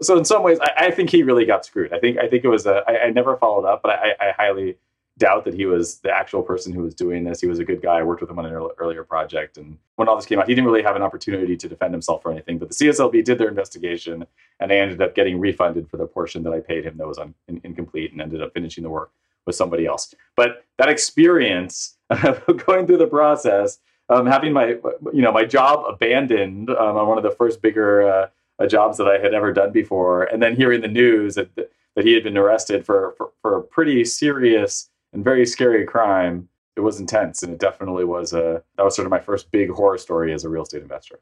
so 0.00 0.16
in 0.16 0.24
some 0.24 0.42
ways, 0.42 0.58
I, 0.60 0.86
I, 0.86 0.90
think 0.90 1.10
he 1.10 1.22
really 1.22 1.44
got 1.44 1.64
screwed. 1.64 1.92
I 1.92 1.98
think 1.98 2.18
I 2.18 2.28
think 2.28 2.44
it 2.44 2.48
was 2.48 2.66
a. 2.66 2.82
I, 2.86 3.06
I 3.06 3.10
never 3.10 3.36
followed 3.36 3.66
up, 3.66 3.82
but 3.82 3.90
I, 3.92 4.14
I, 4.20 4.30
highly 4.36 4.76
doubt 5.18 5.44
that 5.44 5.54
he 5.54 5.66
was 5.66 5.98
the 5.98 6.10
actual 6.10 6.42
person 6.42 6.72
who 6.72 6.82
was 6.82 6.94
doing 6.94 7.24
this. 7.24 7.40
He 7.40 7.46
was 7.46 7.58
a 7.58 7.64
good 7.64 7.82
guy. 7.82 7.98
I 7.98 8.02
worked 8.02 8.20
with 8.20 8.30
him 8.30 8.38
on 8.38 8.46
an 8.46 8.52
earlier 8.78 9.04
project, 9.04 9.58
and 9.58 9.76
when 9.96 10.08
all 10.08 10.16
this 10.16 10.26
came 10.26 10.38
out, 10.38 10.48
he 10.48 10.54
didn't 10.54 10.70
really 10.70 10.82
have 10.82 10.96
an 10.96 11.02
opportunity 11.02 11.56
to 11.56 11.68
defend 11.68 11.92
himself 11.92 12.24
or 12.24 12.32
anything. 12.32 12.58
But 12.58 12.68
the 12.68 12.74
CSLB 12.74 13.24
did 13.24 13.38
their 13.38 13.48
investigation, 13.48 14.26
and 14.60 14.70
they 14.70 14.80
ended 14.80 15.02
up 15.02 15.14
getting 15.14 15.38
refunded 15.38 15.90
for 15.90 15.96
the 15.96 16.06
portion 16.06 16.42
that 16.44 16.52
I 16.52 16.60
paid 16.60 16.84
him 16.84 16.96
that 16.96 17.06
was 17.06 17.18
un, 17.18 17.34
in, 17.48 17.60
incomplete, 17.64 18.12
and 18.12 18.20
ended 18.20 18.42
up 18.42 18.54
finishing 18.54 18.84
the 18.84 18.90
work 18.90 19.10
with 19.46 19.56
somebody 19.56 19.86
else. 19.86 20.14
But 20.36 20.64
that 20.78 20.88
experience 20.88 21.96
of 22.10 22.44
going 22.66 22.86
through 22.86 22.98
the 22.98 23.06
process. 23.06 23.78
Um, 24.10 24.24
having 24.24 24.54
my 24.54 24.68
you 25.12 25.20
know 25.20 25.32
my 25.32 25.44
job 25.44 25.84
abandoned 25.86 26.70
um, 26.70 26.96
on 26.96 27.08
one 27.08 27.18
of 27.18 27.24
the 27.24 27.30
first 27.30 27.60
bigger 27.60 28.30
uh, 28.58 28.66
jobs 28.66 28.96
that 28.96 29.06
I 29.06 29.18
had 29.18 29.34
ever 29.34 29.52
done 29.52 29.70
before, 29.70 30.24
and 30.24 30.42
then 30.42 30.56
hearing 30.56 30.80
the 30.80 30.88
news 30.88 31.34
that 31.34 31.54
that 31.98 32.04
he 32.04 32.14
had 32.14 32.22
been 32.22 32.38
arrested 32.38 32.86
for, 32.86 33.12
for, 33.16 33.32
for 33.42 33.56
a 33.56 33.62
pretty 33.62 34.04
serious 34.04 34.88
and 35.12 35.24
very 35.24 35.46
scary 35.46 35.84
crime, 35.84 36.48
it 36.76 36.80
was 36.80 37.00
intense, 37.00 37.42
and 37.42 37.52
it 37.52 37.58
definitely 37.58 38.04
was 38.04 38.32
a 38.32 38.62
that 38.76 38.84
was 38.84 38.94
sort 38.94 39.06
of 39.06 39.10
my 39.10 39.20
first 39.20 39.50
big 39.50 39.70
horror 39.70 39.98
story 39.98 40.32
as 40.32 40.44
a 40.44 40.48
real 40.48 40.62
estate 40.62 40.82
investor. 40.82 41.20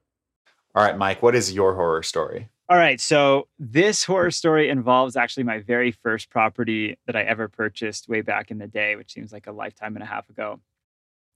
All 0.74 0.84
right, 0.84 0.96
Mike, 0.96 1.22
what 1.22 1.34
is 1.34 1.52
your 1.52 1.74
horror 1.74 2.02
story? 2.02 2.50
All 2.68 2.76
right, 2.76 3.00
so 3.00 3.48
this 3.58 4.04
horror 4.04 4.30
story 4.30 4.68
involves 4.68 5.16
actually 5.16 5.44
my 5.44 5.60
very 5.60 5.92
first 5.92 6.30
property 6.30 6.98
that 7.06 7.16
I 7.16 7.22
ever 7.22 7.48
purchased 7.48 8.08
way 8.08 8.20
back 8.20 8.50
in 8.50 8.58
the 8.58 8.66
day, 8.66 8.96
which 8.96 9.12
seems 9.12 9.32
like 9.32 9.46
a 9.46 9.52
lifetime 9.52 9.94
and 9.94 10.02
a 10.02 10.06
half 10.06 10.28
ago. 10.28 10.60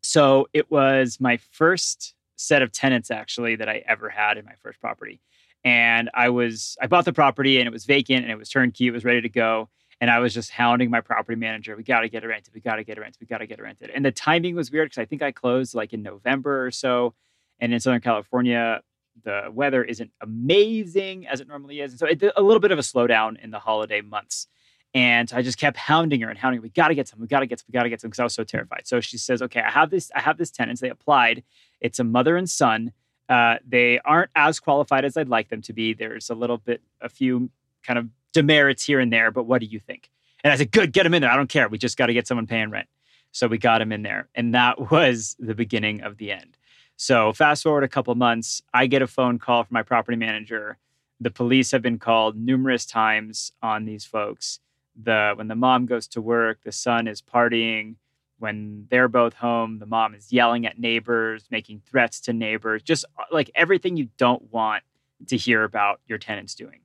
So 0.02 0.48
it 0.52 0.70
was 0.70 1.20
my 1.20 1.36
first 1.52 2.14
set 2.36 2.62
of 2.62 2.72
tenants 2.72 3.10
actually 3.10 3.56
that 3.56 3.68
I 3.68 3.82
ever 3.86 4.08
had 4.08 4.38
in 4.38 4.44
my 4.44 4.54
first 4.62 4.80
property 4.80 5.20
and 5.64 6.10
I 6.14 6.30
was 6.30 6.76
I 6.80 6.86
bought 6.86 7.04
the 7.04 7.12
property 7.12 7.58
and 7.58 7.66
it 7.66 7.72
was 7.72 7.84
vacant 7.84 8.22
and 8.22 8.30
it 8.30 8.38
was 8.38 8.48
turnkey, 8.48 8.86
it 8.86 8.92
was 8.92 9.04
ready 9.04 9.20
to 9.20 9.28
go. 9.28 9.68
And 10.00 10.10
I 10.10 10.18
was 10.18 10.32
just 10.32 10.50
hounding 10.50 10.90
my 10.90 11.00
property 11.00 11.36
manager. 11.36 11.76
We 11.76 11.82
got 11.82 12.00
to 12.00 12.08
get 12.08 12.24
it 12.24 12.28
rented. 12.28 12.54
We 12.54 12.60
got 12.60 12.76
to 12.76 12.84
get 12.84 12.96
it 12.96 13.00
rented. 13.02 13.20
We 13.20 13.26
got 13.26 13.38
to 13.38 13.46
get 13.46 13.58
it 13.58 13.62
rented. 13.62 13.90
And 13.90 14.04
the 14.04 14.10
timing 14.12 14.56
was 14.56 14.70
weird 14.70 14.86
because 14.86 15.02
I 15.02 15.04
think 15.04 15.20
I 15.22 15.30
closed 15.30 15.74
like 15.74 15.92
in 15.92 16.02
November 16.02 16.64
or 16.64 16.70
so. 16.70 17.14
And 17.58 17.74
in 17.74 17.80
Southern 17.80 18.00
California, 18.00 18.80
the 19.24 19.50
weather 19.52 19.84
isn't 19.84 20.10
amazing 20.22 21.26
as 21.26 21.40
it 21.40 21.48
normally 21.48 21.80
is. 21.80 21.92
And 21.92 22.00
so 22.00 22.06
it, 22.06 22.22
a 22.34 22.42
little 22.42 22.60
bit 22.60 22.70
of 22.70 22.78
a 22.78 22.82
slowdown 22.82 23.42
in 23.42 23.50
the 23.50 23.58
holiday 23.58 24.00
months. 24.00 24.46
And 24.94 25.30
I 25.34 25.42
just 25.42 25.58
kept 25.58 25.76
hounding 25.76 26.20
her 26.22 26.30
and 26.30 26.38
hounding. 26.38 26.58
Her. 26.58 26.62
We 26.62 26.70
got 26.70 26.88
to 26.88 26.94
get 26.94 27.06
some. 27.06 27.20
We 27.20 27.28
got 27.28 27.40
to 27.40 27.46
get 27.46 27.60
some. 27.60 27.66
We 27.68 27.72
got 27.72 27.84
to 27.84 27.90
get 27.90 28.00
some 28.00 28.10
because 28.10 28.18
I 28.18 28.24
was 28.24 28.34
so 28.34 28.42
terrified. 28.42 28.88
So 28.88 29.00
she 29.00 29.18
says, 29.18 29.40
"Okay, 29.40 29.60
I 29.60 29.70
have 29.70 29.90
this. 29.90 30.10
I 30.16 30.20
have 30.20 30.36
this 30.36 30.50
tenants. 30.50 30.80
They 30.80 30.88
applied. 30.88 31.44
It's 31.80 32.00
a 32.00 32.04
mother 32.04 32.36
and 32.36 32.50
son. 32.50 32.92
Uh, 33.28 33.58
they 33.64 34.00
aren't 34.00 34.32
as 34.34 34.58
qualified 34.58 35.04
as 35.04 35.16
I'd 35.16 35.28
like 35.28 35.48
them 35.48 35.62
to 35.62 35.72
be. 35.72 35.94
There's 35.94 36.28
a 36.28 36.34
little 36.34 36.58
bit, 36.58 36.82
a 37.00 37.08
few 37.08 37.50
kind 37.84 38.00
of 38.00 38.08
demerits 38.32 38.84
here 38.84 39.00
and 39.00 39.12
there, 39.12 39.30
but 39.30 39.44
what 39.44 39.60
do 39.60 39.66
you 39.66 39.78
think? 39.78 40.10
And 40.42 40.52
I 40.52 40.56
said, 40.56 40.72
good, 40.72 40.92
get 40.92 41.04
them 41.04 41.14
in 41.14 41.22
there. 41.22 41.30
I 41.30 41.36
don't 41.36 41.48
care. 41.48 41.68
We 41.68 41.78
just 41.78 41.96
got 41.96 42.06
to 42.06 42.14
get 42.14 42.26
someone 42.26 42.46
paying 42.46 42.70
rent. 42.70 42.88
So 43.32 43.46
we 43.46 43.58
got 43.58 43.80
him 43.80 43.92
in 43.92 44.02
there. 44.02 44.28
And 44.34 44.54
that 44.54 44.90
was 44.90 45.36
the 45.38 45.54
beginning 45.54 46.02
of 46.02 46.16
the 46.16 46.32
end. 46.32 46.56
So 46.96 47.32
fast 47.32 47.62
forward 47.62 47.84
a 47.84 47.88
couple 47.88 48.14
months, 48.14 48.62
I 48.74 48.86
get 48.86 49.02
a 49.02 49.06
phone 49.06 49.38
call 49.38 49.64
from 49.64 49.74
my 49.74 49.82
property 49.82 50.16
manager. 50.16 50.78
The 51.20 51.30
police 51.30 51.70
have 51.70 51.82
been 51.82 51.98
called 51.98 52.36
numerous 52.36 52.84
times 52.84 53.52
on 53.62 53.84
these 53.84 54.04
folks. 54.04 54.60
The 55.02 55.32
when 55.34 55.48
the 55.48 55.54
mom 55.54 55.86
goes 55.86 56.06
to 56.08 56.20
work, 56.20 56.58
the 56.62 56.72
son 56.72 57.06
is 57.06 57.22
partying 57.22 57.96
when 58.40 58.86
they're 58.90 59.08
both 59.08 59.34
home, 59.34 59.78
the 59.78 59.86
mom 59.86 60.14
is 60.14 60.32
yelling 60.32 60.66
at 60.66 60.78
neighbors, 60.78 61.44
making 61.50 61.82
threats 61.86 62.20
to 62.22 62.32
neighbors, 62.32 62.82
just 62.82 63.04
uh, 63.18 63.24
like 63.30 63.50
everything 63.54 63.96
you 63.96 64.08
don't 64.16 64.50
want 64.50 64.82
to 65.28 65.36
hear 65.36 65.62
about 65.62 66.00
your 66.06 66.18
tenants 66.18 66.54
doing. 66.54 66.80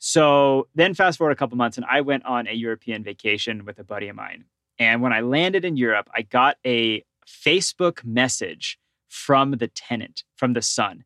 So 0.00 0.66
then 0.74 0.94
fast 0.94 1.18
forward 1.18 1.30
a 1.30 1.36
couple 1.36 1.56
months 1.56 1.76
and 1.76 1.86
I 1.88 2.00
went 2.00 2.24
on 2.24 2.48
a 2.48 2.52
European 2.52 3.04
vacation 3.04 3.64
with 3.64 3.78
a 3.78 3.84
buddy 3.84 4.08
of 4.08 4.16
mine. 4.16 4.46
And 4.78 5.02
when 5.02 5.12
I 5.12 5.20
landed 5.20 5.64
in 5.64 5.76
Europe, 5.76 6.08
I 6.14 6.22
got 6.22 6.56
a 6.66 7.04
Facebook 7.24 8.02
message 8.04 8.78
from 9.08 9.52
the 9.52 9.68
tenant, 9.68 10.24
from 10.36 10.54
the 10.54 10.62
son. 10.62 11.04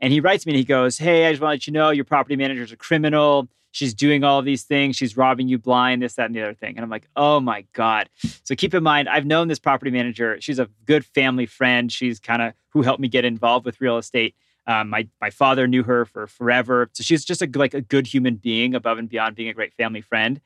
And 0.00 0.12
he 0.12 0.20
writes 0.20 0.46
me 0.46 0.52
and 0.52 0.58
he 0.58 0.64
goes, 0.64 0.98
Hey, 0.98 1.26
I 1.26 1.30
just 1.30 1.40
want 1.40 1.50
to 1.50 1.54
let 1.54 1.66
you 1.66 1.72
know 1.72 1.90
your 1.90 2.04
property 2.04 2.34
manager 2.34 2.62
is 2.62 2.72
a 2.72 2.76
criminal 2.76 3.48
she's 3.72 3.94
doing 3.94 4.24
all 4.24 4.42
these 4.42 4.64
things. 4.64 4.96
She's 4.96 5.16
robbing 5.16 5.48
you 5.48 5.58
blind, 5.58 6.02
this, 6.02 6.14
that, 6.14 6.26
and 6.26 6.34
the 6.34 6.42
other 6.42 6.54
thing. 6.54 6.76
And 6.76 6.84
I'm 6.84 6.90
like, 6.90 7.08
oh 7.16 7.40
my 7.40 7.64
God. 7.72 8.08
So 8.44 8.54
keep 8.54 8.74
in 8.74 8.82
mind, 8.82 9.08
I've 9.08 9.26
known 9.26 9.48
this 9.48 9.58
property 9.58 9.90
manager. 9.90 10.40
She's 10.40 10.58
a 10.58 10.68
good 10.86 11.04
family 11.04 11.46
friend. 11.46 11.90
She's 11.90 12.18
kind 12.18 12.42
of 12.42 12.52
who 12.70 12.82
helped 12.82 13.00
me 13.00 13.08
get 13.08 13.24
involved 13.24 13.64
with 13.64 13.80
real 13.80 13.98
estate. 13.98 14.34
Um, 14.70 14.88
my 14.88 15.08
my 15.20 15.30
father 15.30 15.66
knew 15.66 15.82
her 15.82 16.04
for 16.04 16.28
forever, 16.28 16.88
so 16.92 17.02
she's 17.02 17.24
just 17.24 17.42
a, 17.42 17.50
like 17.54 17.74
a 17.74 17.80
good 17.80 18.06
human 18.06 18.36
being, 18.36 18.74
above 18.74 18.98
and 18.98 19.08
beyond 19.08 19.34
being 19.34 19.48
a 19.48 19.52
great 19.52 19.74
family 19.74 20.00
friend. 20.00 20.40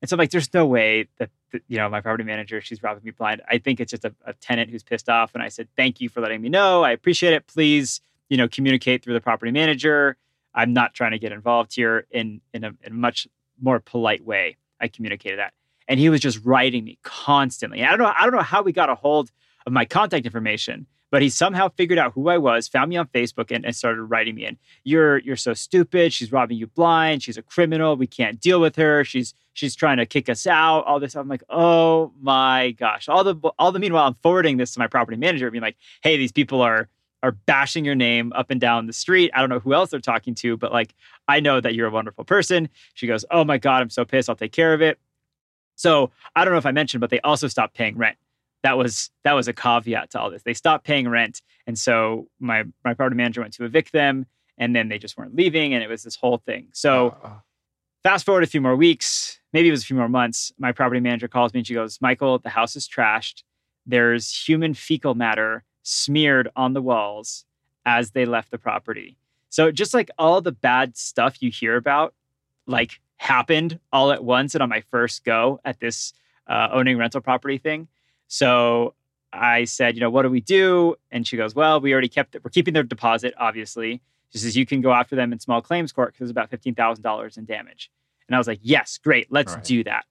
And 0.00 0.08
so 0.08 0.14
I'm 0.14 0.18
like, 0.18 0.30
there's 0.30 0.54
no 0.54 0.64
way 0.64 1.08
that, 1.18 1.30
you 1.66 1.76
know 1.76 1.88
my 1.88 2.00
property 2.00 2.24
manager 2.24 2.60
she's 2.60 2.82
robbing 2.82 3.04
me 3.04 3.10
blind. 3.10 3.42
I 3.54 3.58
think 3.58 3.80
it's 3.80 3.90
just 3.90 4.04
a, 4.04 4.14
a 4.24 4.32
tenant 4.32 4.70
who's 4.70 4.82
pissed 4.82 5.08
off. 5.08 5.34
And 5.34 5.42
I 5.42 5.48
said, 5.48 5.68
thank 5.76 6.00
you 6.00 6.08
for 6.08 6.20
letting 6.20 6.40
me 6.40 6.48
know. 6.48 6.82
I 6.82 6.92
appreciate 6.92 7.34
it. 7.34 7.46
Please, 7.46 8.00
you 8.30 8.36
know, 8.38 8.48
communicate 8.48 9.02
through 9.02 9.14
the 9.14 9.20
property 9.20 9.52
manager. 9.52 10.16
I'm 10.54 10.72
not 10.72 10.94
trying 10.94 11.12
to 11.12 11.18
get 11.18 11.32
involved 11.32 11.74
here 11.74 12.06
in 12.10 12.40
in 12.54 12.64
a, 12.64 12.68
in 12.84 12.92
a 12.92 13.00
much 13.06 13.28
more 13.60 13.80
polite 13.80 14.24
way. 14.24 14.56
I 14.80 14.88
communicated 14.88 15.38
that, 15.40 15.52
and 15.88 16.00
he 16.00 16.08
was 16.08 16.20
just 16.20 16.38
writing 16.42 16.84
me 16.84 16.98
constantly. 17.02 17.84
I 17.84 17.90
don't 17.90 17.98
know. 17.98 18.14
I 18.18 18.22
don't 18.24 18.34
know 18.34 18.42
how 18.54 18.62
we 18.62 18.72
got 18.72 18.88
a 18.88 18.94
hold 18.94 19.30
of 19.66 19.72
my 19.72 19.84
contact 19.84 20.24
information, 20.24 20.86
but 21.10 21.22
he 21.22 21.30
somehow 21.30 21.68
figured 21.68 21.98
out 21.98 22.12
who 22.12 22.28
I 22.28 22.38
was, 22.38 22.68
found 22.68 22.90
me 22.90 22.96
on 22.96 23.06
Facebook, 23.08 23.54
and, 23.54 23.64
and 23.64 23.74
started 23.74 24.02
writing 24.02 24.34
me 24.34 24.44
in. 24.46 24.58
You're 24.84 25.18
you're 25.18 25.36
so 25.36 25.54
stupid. 25.54 26.12
She's 26.12 26.32
robbing 26.32 26.58
you 26.58 26.66
blind. 26.66 27.22
She's 27.22 27.38
a 27.38 27.42
criminal. 27.42 27.96
We 27.96 28.06
can't 28.06 28.40
deal 28.40 28.60
with 28.60 28.76
her. 28.76 29.04
She's 29.04 29.34
she's 29.54 29.74
trying 29.74 29.96
to 29.98 30.06
kick 30.06 30.28
us 30.28 30.46
out. 30.46 30.84
All 30.84 31.00
this. 31.00 31.14
I'm 31.16 31.28
like, 31.28 31.42
oh 31.48 32.12
my 32.20 32.72
gosh. 32.72 33.08
All 33.08 33.24
the 33.24 33.36
all 33.58 33.72
the 33.72 33.78
meanwhile, 33.78 34.06
I'm 34.06 34.14
forwarding 34.14 34.56
this 34.56 34.72
to 34.72 34.78
my 34.78 34.86
property 34.86 35.16
manager, 35.16 35.50
being 35.50 35.62
like, 35.62 35.76
hey, 36.02 36.16
these 36.16 36.32
people 36.32 36.60
are 36.62 36.88
are 37.22 37.32
bashing 37.32 37.84
your 37.84 37.94
name 37.94 38.32
up 38.34 38.50
and 38.50 38.60
down 38.60 38.86
the 38.86 38.92
street. 38.92 39.30
I 39.34 39.40
don't 39.40 39.48
know 39.48 39.58
who 39.58 39.74
else 39.74 39.90
they're 39.90 40.00
talking 40.00 40.34
to, 40.36 40.56
but 40.56 40.72
like, 40.72 40.94
I 41.26 41.40
know 41.40 41.60
that 41.60 41.74
you're 41.74 41.88
a 41.88 41.90
wonderful 41.90 42.24
person. 42.24 42.68
She 42.94 43.06
goes, 43.06 43.24
Oh 43.30 43.44
my 43.44 43.58
God, 43.58 43.82
I'm 43.82 43.90
so 43.90 44.04
pissed. 44.04 44.28
I'll 44.28 44.36
take 44.36 44.52
care 44.52 44.74
of 44.74 44.82
it. 44.82 44.98
So 45.74 46.10
I 46.34 46.44
don't 46.44 46.52
know 46.52 46.58
if 46.58 46.66
I 46.66 46.72
mentioned, 46.72 47.00
but 47.00 47.10
they 47.10 47.20
also 47.20 47.48
stopped 47.48 47.74
paying 47.74 47.96
rent. 47.96 48.16
That 48.62 48.76
was 48.76 49.10
that 49.24 49.34
was 49.34 49.48
a 49.48 49.52
caveat 49.52 50.10
to 50.10 50.20
all 50.20 50.30
this. 50.30 50.42
They 50.42 50.54
stopped 50.54 50.84
paying 50.84 51.08
rent. 51.08 51.42
And 51.66 51.78
so 51.78 52.28
my 52.40 52.64
my 52.84 52.94
property 52.94 53.16
manager 53.16 53.40
went 53.40 53.54
to 53.54 53.64
evict 53.64 53.92
them 53.92 54.26
and 54.56 54.74
then 54.74 54.88
they 54.88 54.98
just 54.98 55.16
weren't 55.16 55.34
leaving. 55.34 55.74
And 55.74 55.82
it 55.82 55.88
was 55.88 56.02
this 56.02 56.16
whole 56.16 56.38
thing. 56.38 56.68
So 56.72 57.16
uh, 57.22 57.30
fast 58.02 58.26
forward 58.26 58.42
a 58.42 58.48
few 58.48 58.60
more 58.60 58.76
weeks, 58.76 59.40
maybe 59.52 59.68
it 59.68 59.70
was 59.70 59.82
a 59.82 59.86
few 59.86 59.96
more 59.96 60.08
months. 60.08 60.52
My 60.58 60.72
property 60.72 61.00
manager 61.00 61.28
calls 61.28 61.54
me 61.54 61.60
and 61.60 61.66
she 61.66 61.74
goes, 61.74 62.00
Michael, 62.00 62.38
the 62.38 62.50
house 62.50 62.74
is 62.74 62.88
trashed. 62.88 63.42
There's 63.86 64.34
human 64.36 64.74
fecal 64.74 65.14
matter 65.14 65.64
smeared 65.82 66.48
on 66.56 66.74
the 66.74 66.82
walls 66.82 67.44
as 67.86 68.10
they 68.10 68.26
left 68.26 68.50
the 68.50 68.58
property. 68.58 69.16
So 69.48 69.70
just 69.70 69.94
like 69.94 70.10
all 70.18 70.40
the 70.40 70.52
bad 70.52 70.96
stuff 70.96 71.42
you 71.42 71.50
hear 71.50 71.76
about, 71.76 72.14
like 72.66 73.00
happened 73.16 73.80
all 73.92 74.12
at 74.12 74.22
once 74.22 74.54
and 74.54 74.62
on 74.62 74.68
my 74.68 74.82
first 74.90 75.24
go 75.24 75.60
at 75.64 75.80
this 75.80 76.12
uh, 76.46 76.68
owning 76.72 76.98
rental 76.98 77.20
property 77.20 77.58
thing. 77.58 77.88
So 78.28 78.94
I 79.32 79.64
said, 79.64 79.94
you 79.94 80.00
know, 80.00 80.10
what 80.10 80.22
do 80.22 80.30
we 80.30 80.40
do? 80.40 80.96
And 81.10 81.26
she 81.26 81.36
goes, 81.36 81.54
well, 81.54 81.80
we 81.80 81.92
already 81.92 82.08
kept 82.08 82.34
it. 82.34 82.44
We're 82.44 82.50
keeping 82.50 82.74
their 82.74 82.82
deposit, 82.82 83.34
obviously. 83.38 84.00
She 84.30 84.38
says, 84.38 84.56
you 84.56 84.66
can 84.66 84.80
go 84.80 84.92
after 84.92 85.16
them 85.16 85.32
in 85.32 85.38
small 85.38 85.62
claims 85.62 85.90
court 85.92 86.12
because 86.12 86.28
it's 86.28 86.30
about 86.30 86.50
$15,000 86.50 87.38
in 87.38 87.44
damage. 87.44 87.90
And 88.28 88.34
I 88.34 88.38
was 88.38 88.46
like, 88.46 88.60
yes, 88.62 88.98
great, 88.98 89.32
let's 89.32 89.54
right. 89.54 89.64
do 89.64 89.84
that. 89.84 90.04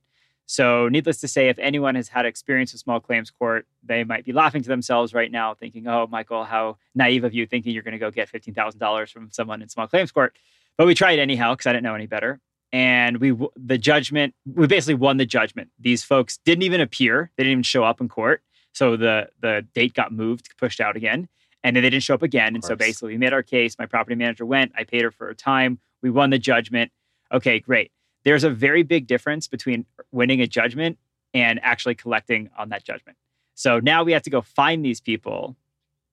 So, 0.50 0.88
needless 0.88 1.20
to 1.20 1.28
say, 1.28 1.50
if 1.50 1.60
anyone 1.60 1.96
has 1.96 2.08
had 2.08 2.26
experience 2.26 2.72
with 2.72 2.80
small 2.80 3.02
claims 3.02 3.30
court, 3.30 3.68
they 3.84 4.06
might 4.06 4.24
be 4.24 4.32
laughing 4.32 4.64
to 4.64 4.70
themselves 4.70 5.14
right 5.14 5.30
now, 5.30 5.54
thinking, 5.54 5.88
oh, 5.88 6.08
Michael, 6.08 6.46
how 6.46 6.78
naive 6.96 7.26
of 7.26 7.34
you 7.34 7.46
thinking 7.46 7.74
you're 7.74 7.84
going 7.84 7.92
to 7.92 7.98
go 7.98 8.10
get 8.12 8.32
$15,000 8.32 9.12
from 9.12 9.30
someone 9.30 9.62
in 9.62 9.68
small 9.68 9.88
claims 9.88 10.10
court. 10.10 10.38
But 10.78 10.88
we 10.88 10.96
tried 10.96 11.20
anyhow 11.20 11.54
because 11.54 11.68
I 11.68 11.74
didn't 11.74 11.84
know 11.84 11.96
any 11.96 12.08
better. 12.08 12.40
And 12.74 13.18
we, 13.18 13.36
the 13.56 13.78
judgment, 13.78 14.36
we 14.46 14.68
basically 14.68 14.96
won 14.96 15.18
the 15.18 15.26
judgment. 15.26 15.70
These 15.80 16.04
folks 16.04 16.38
didn't 16.44 16.64
even 16.64 16.82
appear, 16.82 17.32
they 17.38 17.44
didn't 17.44 17.52
even 17.52 17.64
show 17.64 17.84
up 17.84 18.02
in 18.02 18.10
court. 18.10 18.44
So 18.74 18.96
the 18.96 19.30
the 19.42 19.66
date 19.74 19.94
got 19.94 20.12
moved, 20.12 20.50
pushed 20.58 20.80
out 20.80 20.96
again, 20.96 21.28
and 21.64 21.76
then 21.76 21.84
they 21.84 21.90
didn't 21.90 22.04
show 22.04 22.14
up 22.14 22.22
again. 22.22 22.54
And 22.54 22.64
so 22.64 22.76
basically, 22.76 23.14
we 23.14 23.18
made 23.18 23.34
our 23.34 23.42
case. 23.42 23.76
My 23.80 23.86
property 23.86 24.16
manager 24.16 24.46
went. 24.46 24.72
I 24.78 24.84
paid 24.84 25.02
her 25.02 25.12
for 25.12 25.28
her 25.28 25.34
time. 25.34 25.80
We 26.02 26.12
won 26.12 26.30
the 26.30 26.38
judgment. 26.38 26.92
Okay, 27.34 27.60
great. 27.60 27.92
There's 28.24 28.44
a 28.44 28.50
very 28.50 28.84
big 28.84 29.08
difference 29.08 29.48
between 29.48 29.86
winning 30.12 30.42
a 30.42 30.48
judgment 30.48 31.00
and 31.34 31.60
actually 31.64 31.96
collecting 31.96 32.50
on 32.58 32.70
that 32.70 32.84
judgment. 32.84 33.18
So 33.56 33.80
now 33.80 34.04
we 34.04 34.12
have 34.12 34.22
to 34.24 34.30
go 34.30 34.42
find 34.42 34.86
these 34.86 35.02
people 35.02 35.56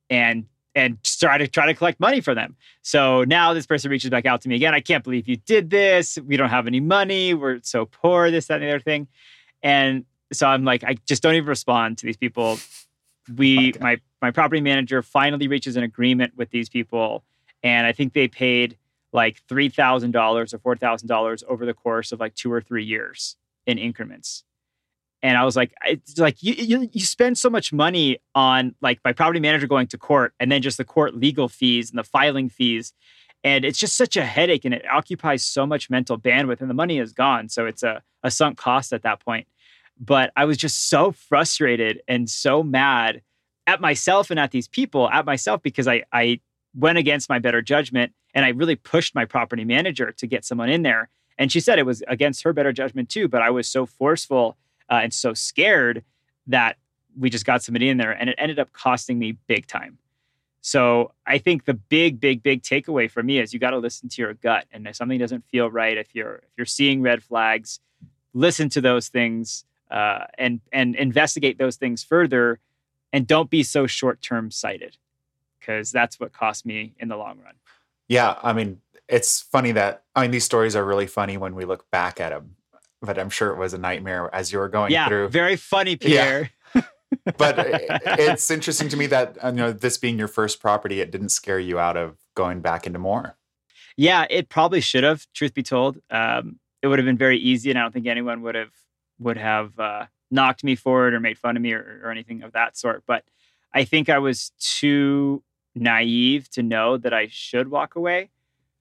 and 0.09 0.47
and 0.75 0.99
try 1.05 1.39
to 1.39 1.47
try 1.47 1.67
to 1.67 1.75
collect 1.75 2.01
money 2.01 2.21
for 2.21 2.35
them. 2.35 2.57
So 2.83 3.25
now 3.25 3.55
this 3.55 3.67
person 3.67 3.91
reaches 3.91 4.11
back 4.11 4.27
out 4.27 4.41
to 4.43 4.49
me 4.49 4.57
again. 4.57 4.75
I 4.75 4.81
can't 4.81 5.05
believe 5.05 5.29
you 5.29 5.37
did 5.37 5.71
this. 5.71 6.19
We 6.19 6.37
don't 6.37 6.49
have 6.49 6.67
any 6.67 6.81
money. 6.81 7.35
We're 7.35 7.61
so 7.63 7.87
poor. 7.87 8.31
This, 8.31 8.47
that, 8.47 8.57
and 8.57 8.65
the 8.65 8.71
other 8.71 8.81
thing. 8.81 9.07
And 9.63 10.05
so 10.33 10.47
I'm 10.47 10.65
like, 10.65 10.85
I 10.85 10.97
just 11.07 11.23
don't 11.23 11.35
even 11.35 11.49
respond 11.49 11.99
to 11.99 12.07
these 12.07 12.17
people. 12.17 12.59
We, 13.37 13.71
okay. 13.71 13.79
my 13.81 14.01
my 14.21 14.31
property 14.31 14.61
manager 14.61 15.03
finally 15.03 15.49
reaches 15.49 15.77
an 15.77 15.83
agreement 15.83 16.37
with 16.37 16.51
these 16.51 16.69
people, 16.69 17.25
and 17.63 17.87
I 17.87 17.93
think 17.93 18.13
they 18.13 18.29
paid 18.29 18.77
like 19.13 19.43
three 19.49 19.69
thousand 19.69 20.11
dollars 20.11 20.53
or 20.53 20.59
four 20.59 20.77
thousand 20.77 21.09
dollars 21.09 21.43
over 21.49 21.65
the 21.65 21.73
course 21.73 22.13
of 22.13 22.21
like 22.21 22.35
two 22.35 22.53
or 22.53 22.61
three 22.61 22.85
years 22.85 23.37
in 23.67 23.79
increments. 23.79 24.45
And 25.25 25.39
I 25.39 25.45
was 25.45 25.57
like, 25.57 25.73
it's 25.87 26.19
like 26.19 26.43
you, 26.43 26.53
you 26.53 26.91
you 26.93 27.01
spend 27.01 27.39
so 27.39 27.49
much 27.49 27.73
money 27.73 28.19
on 28.35 28.75
like 28.83 29.01
my 29.07 29.15
property 29.15 29.41
manager 29.41 29.67
going 29.67 29.87
to 29.87 29.97
court, 29.97 30.35
and 30.39 30.53
then 30.53 30.61
just 30.61 30.77
the 30.77 30.85
court 30.85 31.17
legal 31.17 31.49
fees 31.49 31.89
and 31.89 31.99
the 31.99 32.05
filing 32.05 32.51
fees, 32.51 32.93
and 33.43 33.65
it's 33.65 33.79
just 33.79 33.97
such 33.97 34.19
a 34.19 34.25
headache, 34.27 34.67
and 34.67 34.75
it 34.75 34.85
occupies 34.87 35.43
so 35.43 35.67
much 35.67 35.89
mental 35.89 36.19
bandwidth, 36.19 36.61
and 36.61 36.69
the 36.69 36.75
money 36.75 36.99
is 36.99 37.15
gone, 37.15 37.49
so 37.49 37.65
it's 37.65 37.83
a 37.83 38.03
a 38.23 38.31
sunk 38.31 38.59
cost 38.59 38.93
at 38.93 39.03
that 39.03 39.21
point. 39.21 39.47
But 39.99 40.31
I 40.37 40.45
was 40.45 40.59
just 40.59 40.91
so 40.91 41.11
frustrated 41.13 42.03
and 42.07 42.29
so 42.29 42.63
mad 42.63 43.23
at 43.67 43.81
myself 43.81 44.31
and 44.31 44.39
at 44.39 44.51
these 44.51 44.69
people, 44.69 45.09
at 45.09 45.25
myself, 45.25 45.63
because 45.63 45.89
I, 45.89 46.03
I 46.13 46.41
went 46.75 46.99
against 46.99 47.31
my 47.31 47.39
better 47.39 47.63
judgment 47.63 48.13
and 48.35 48.45
I 48.45 48.49
really 48.49 48.77
pushed 48.77 49.15
my 49.15 49.25
property 49.25 49.65
manager 49.65 50.13
to 50.13 50.27
get 50.27 50.45
someone 50.45 50.69
in 50.69 50.83
there. 50.83 51.09
And 51.39 51.51
she 51.51 51.61
said 51.61 51.79
it 51.79 51.87
was 51.87 52.03
against 52.09 52.43
her 52.43 52.53
better 52.53 52.73
judgment 52.73 53.09
too, 53.09 53.29
but 53.29 53.41
I 53.41 53.51
was 53.51 53.69
so 53.69 53.87
forceful 53.87 54.57
uh, 54.91 55.01
and 55.03 55.13
so 55.13 55.35
scared 55.35 56.05
that 56.47 56.77
we 57.19 57.31
just 57.31 57.45
got 57.45 57.63
somebody 57.63 57.89
in 57.89 57.97
there 57.97 58.13
and 58.13 58.29
it 58.31 58.37
ended 58.39 58.59
up 58.59 58.73
costing 58.73 59.19
me 59.19 59.37
big 59.47 59.67
time. 59.67 59.99
So 60.61 61.13
I 61.27 61.37
think 61.37 61.67
the 61.67 61.75
big, 61.75 62.21
big, 62.21 62.43
big 62.43 62.63
takeaway 62.63 63.11
for 63.11 63.23
me 63.23 63.39
is 63.39 63.53
you 63.53 63.61
got 63.61 63.71
to 63.71 63.79
listen 63.79 64.09
to 64.09 64.23
your 64.23 64.33
gut. 64.33 64.65
And 64.73 64.87
if 64.87 64.97
something 64.97 65.19
doesn't 65.19 65.45
feel 65.47 65.71
right, 65.71 65.99
if 65.99 66.15
you're 66.15 66.37
if 66.37 66.51
you're 66.57 66.65
seeing 66.65 67.03
red 67.03 67.23
flags, 67.23 67.81
listen 68.33 68.71
to 68.71 68.81
those 68.81 69.09
things 69.09 69.67
uh, 69.91 70.25
and 70.39 70.63
and 70.73 70.97
investigate 70.97 71.59
those 71.59 71.77
things 71.77 72.03
further, 72.03 72.61
and 73.13 73.27
don't 73.27 73.51
be 73.51 73.63
so 73.63 73.87
short 73.87 74.23
term 74.23 74.51
sighted, 74.51 74.97
because 75.61 75.93
that's 75.93 76.19
what 76.19 76.33
cost 76.33 76.65
me 76.65 76.95
in 76.99 77.09
the 77.09 77.17
long 77.17 77.39
run. 77.45 77.55
Yeah, 78.09 78.39
I 78.43 78.55
mean, 78.55 78.81
it's 79.07 79.43
funny 79.43 79.73
that 79.73 80.05
I 80.17 80.23
mean 80.23 80.31
these 80.31 80.45
stories 80.45 80.75
are 80.75 80.85
really 80.85 81.07
funny 81.07 81.37
when 81.37 81.55
we 81.55 81.67
look 81.67 81.91
back 81.91 82.21
at 82.21 82.31
them, 82.31 82.57
but 83.05 83.19
I'm 83.19 83.31
sure 83.31 83.51
it 83.51 83.59
was 83.59 83.75
a 83.75 83.79
nightmare 83.79 84.35
as 84.35 84.53
you 84.53 84.59
were 84.59 84.69
going 84.69 84.93
yeah, 84.93 85.09
through. 85.09 85.29
Very 85.29 85.57
funny, 85.57 85.97
Pierre. 85.97 86.51
Yeah. 86.75 86.83
but 87.37 87.55
it's 87.59 88.51
interesting 88.51 88.89
to 88.89 88.97
me 88.97 89.07
that 89.07 89.37
you 89.45 89.53
know 89.53 89.73
this 89.73 89.99
being 89.99 90.19
your 90.19 90.29
first 90.29 90.61
property, 90.61 91.01
it 91.01 91.11
didn't 91.11 91.31
scare 91.31 91.59
you 91.59 91.79
out 91.79 91.97
of 91.97 92.17
going 92.35 92.61
back 92.61 92.87
into 92.87 92.99
more. 92.99 93.37
Yeah, 93.97 94.27
it 94.29 94.49
probably 94.49 94.81
should 94.81 95.05
have. 95.05 95.27
Truth 95.33 95.55
be 95.55 95.63
told, 95.63 95.99
um, 96.11 96.59
it 96.83 96.89
would 96.89 96.99
have 96.99 97.07
been 97.07 97.17
very 97.17 97.39
easy, 97.39 97.71
and 97.71 97.79
I 97.79 97.83
don't 97.83 97.93
think 97.93 98.07
anyone 98.07 98.43
would 98.43 98.57
have 98.57 98.73
would 99.21 99.37
have 99.37 99.79
uh, 99.79 100.07
knocked 100.31 100.65
me 100.65 100.75
for 100.75 101.09
it 101.09 101.15
or 101.15 101.21
made 101.21 101.39
fun 101.39 101.57
of 101.57 101.63
me 101.63 101.73
or, 101.73 102.01
or 102.03 102.11
anything 102.11 102.43
of 102.43 102.53
that 102.53 102.77
sort. 102.77 103.05
But 103.07 103.25
I 103.73 103.85
think 103.85 104.09
I 104.09 104.19
was 104.19 104.51
too 104.59 105.43
naive 105.75 106.51
to 106.51 106.63
know 106.63 106.97
that 106.97 107.13
I 107.13 107.29
should 107.31 107.69
walk 107.71 107.97
away. 107.97 108.31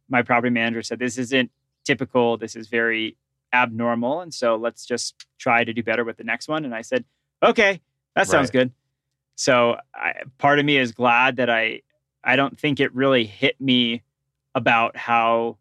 My 0.09 0.21
property 0.21 0.51
manager 0.51 0.81
said, 0.81 0.99
This 0.99 1.17
isn't 1.17 1.51
typical. 1.85 2.37
This 2.37 2.55
is 2.55 2.67
very 2.67 3.17
abnormal. 3.53 4.21
And 4.21 4.33
so 4.33 4.55
let's 4.55 4.85
just 4.85 5.25
try 5.37 5.63
to 5.63 5.73
do 5.73 5.83
better 5.83 6.03
with 6.03 6.17
the 6.17 6.23
next 6.23 6.47
one. 6.47 6.65
And 6.65 6.73
I 6.73 6.81
said, 6.81 7.05
Okay, 7.41 7.81
that 8.15 8.27
sounds 8.27 8.47
right. 8.47 8.53
good. 8.53 8.71
So 9.35 9.77
I, 9.93 10.13
part 10.37 10.59
of 10.59 10.65
me 10.65 10.77
is 10.77 10.91
glad 10.91 11.37
that 11.37 11.49
I, 11.49 11.81
I 12.23 12.35
don't 12.35 12.57
think 12.57 12.79
it 12.79 12.93
really 12.93 13.25
hit 13.25 13.59
me 13.59 14.03
about 14.55 14.95
how 14.95 15.57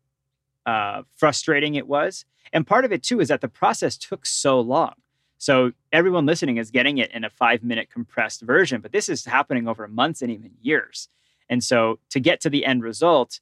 uh, 0.66 1.02
frustrating 1.16 1.74
it 1.74 1.86
was. 1.86 2.24
And 2.52 2.66
part 2.66 2.84
of 2.84 2.92
it 2.92 3.02
too 3.02 3.20
is 3.20 3.28
that 3.28 3.40
the 3.40 3.48
process 3.48 3.96
took 3.96 4.26
so 4.26 4.60
long. 4.60 4.92
So 5.38 5.72
everyone 5.92 6.24
listening 6.24 6.58
is 6.58 6.70
getting 6.70 6.98
it 6.98 7.10
in 7.10 7.24
a 7.24 7.30
five 7.30 7.64
minute 7.64 7.90
compressed 7.90 8.42
version, 8.42 8.80
but 8.80 8.92
this 8.92 9.08
is 9.08 9.24
happening 9.24 9.66
over 9.66 9.88
months 9.88 10.22
and 10.22 10.30
even 10.30 10.52
years. 10.60 11.08
And 11.48 11.64
so 11.64 11.98
to 12.10 12.20
get 12.20 12.40
to 12.42 12.50
the 12.50 12.64
end 12.64 12.82
result, 12.84 13.40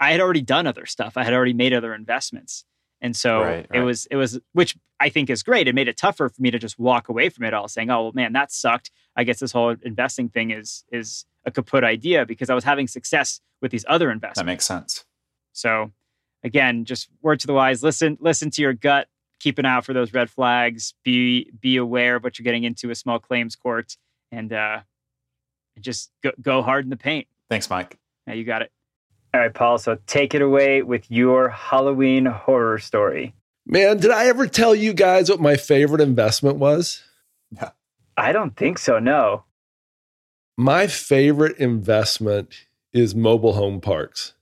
I 0.00 0.12
had 0.12 0.20
already 0.20 0.42
done 0.42 0.66
other 0.66 0.86
stuff. 0.86 1.16
I 1.16 1.24
had 1.24 1.32
already 1.32 1.52
made 1.52 1.72
other 1.72 1.94
investments. 1.94 2.64
And 3.00 3.14
so 3.14 3.40
right, 3.40 3.66
right. 3.70 3.80
it 3.80 3.84
was, 3.84 4.06
it 4.06 4.16
was, 4.16 4.40
which 4.52 4.76
I 4.98 5.08
think 5.08 5.30
is 5.30 5.42
great. 5.42 5.68
It 5.68 5.74
made 5.74 5.88
it 5.88 5.96
tougher 5.96 6.28
for 6.28 6.42
me 6.42 6.50
to 6.50 6.58
just 6.58 6.78
walk 6.78 7.08
away 7.08 7.28
from 7.28 7.44
it 7.44 7.54
all 7.54 7.68
saying, 7.68 7.90
oh, 7.90 8.04
well, 8.04 8.12
man, 8.12 8.32
that 8.32 8.50
sucked. 8.50 8.90
I 9.14 9.24
guess 9.24 9.38
this 9.38 9.52
whole 9.52 9.76
investing 9.82 10.28
thing 10.28 10.50
is, 10.50 10.84
is 10.90 11.24
a 11.44 11.50
kaput 11.50 11.84
idea 11.84 12.26
because 12.26 12.50
I 12.50 12.54
was 12.54 12.64
having 12.64 12.88
success 12.88 13.40
with 13.62 13.70
these 13.70 13.84
other 13.88 14.10
investments. 14.10 14.38
That 14.38 14.46
makes 14.46 14.66
sense. 14.66 15.04
So 15.52 15.92
again, 16.42 16.84
just 16.84 17.08
word 17.22 17.40
to 17.40 17.46
the 17.46 17.54
wise, 17.54 17.82
listen, 17.82 18.18
listen 18.20 18.50
to 18.50 18.62
your 18.62 18.72
gut, 18.72 19.08
keep 19.40 19.58
an 19.58 19.64
eye 19.64 19.74
out 19.74 19.84
for 19.84 19.92
those 19.92 20.12
red 20.12 20.30
flags, 20.30 20.94
be 21.04 21.50
be 21.60 21.76
aware 21.76 22.16
of 22.16 22.24
what 22.24 22.38
you're 22.38 22.44
getting 22.44 22.64
into 22.64 22.90
a 22.90 22.94
small 22.94 23.18
claims 23.18 23.56
court 23.56 23.96
and 24.32 24.52
uh 24.52 24.80
just 25.80 26.10
go, 26.22 26.32
go 26.40 26.62
hard 26.62 26.84
in 26.84 26.90
the 26.90 26.96
paint. 26.96 27.28
Thanks, 27.48 27.70
Mike. 27.70 27.98
Yeah, 28.26 28.34
you 28.34 28.44
got 28.44 28.62
it. 28.62 28.72
All 29.38 29.44
right, 29.44 29.54
Paul. 29.54 29.78
So 29.78 29.96
take 30.08 30.34
it 30.34 30.42
away 30.42 30.82
with 30.82 31.08
your 31.12 31.48
Halloween 31.48 32.26
horror 32.26 32.80
story. 32.80 33.36
Man, 33.64 33.98
did 33.98 34.10
I 34.10 34.26
ever 34.26 34.48
tell 34.48 34.74
you 34.74 34.92
guys 34.92 35.30
what 35.30 35.38
my 35.38 35.56
favorite 35.56 36.00
investment 36.00 36.56
was? 36.56 37.04
Yeah. 37.52 37.70
I 38.16 38.32
don't 38.32 38.56
think 38.56 38.78
so, 38.78 38.98
no. 38.98 39.44
My 40.56 40.88
favorite 40.88 41.56
investment 41.58 42.52
is 42.92 43.14
mobile 43.14 43.52
home 43.52 43.80
parks. 43.80 44.32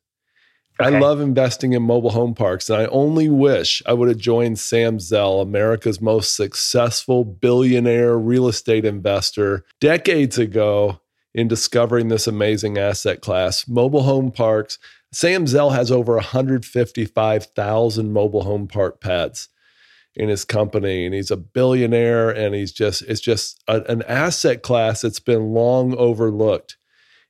Okay. 0.81 0.97
I 0.97 0.99
love 0.99 1.21
investing 1.21 1.75
in 1.75 1.83
mobile 1.83 2.13
home 2.13 2.35
parks, 2.35 2.71
and 2.71 2.81
I 2.81 2.87
only 2.87 3.29
wish 3.29 3.83
I 3.85 3.93
would 3.93 4.09
have 4.09 4.17
joined 4.17 4.59
Sam 4.59 4.99
Zell, 4.99 5.43
America's 5.43 6.01
most 6.01 6.35
successful 6.35 7.23
billionaire 7.23 8.17
real 8.17 8.49
estate 8.49 8.87
investor, 8.87 9.63
decades 9.79 10.39
ago 10.39 11.01
in 11.37 11.47
discovering 11.47 12.09
this 12.09 12.27
amazing 12.27 12.79
asset 12.79 13.21
class. 13.21 13.69
Mobile 13.69 14.03
home 14.05 14.33
parks. 14.33 14.79
Sam 15.13 15.47
Zell 15.47 15.71
has 15.71 15.93
over 15.93 16.15
155,000 16.15 18.13
mobile 18.13 18.43
home 18.43 18.67
park 18.67 19.01
pads 19.03 19.51
in 20.15 20.31
his 20.31 20.47
company, 20.47 21.05
and 21.05 21.15
he's 21.15 21.31
a 21.31 21.37
billionaire, 21.37 22.31
and 22.31 22.55
he's 22.55 22.73
just, 22.73 23.03
it's 23.03 23.21
just 23.21 23.63
a, 23.69 23.83
an 23.83 24.03
asset 24.05 24.63
class 24.63 25.03
that's 25.03 25.21
been 25.21 25.53
long 25.53 25.95
overlooked 25.97 26.79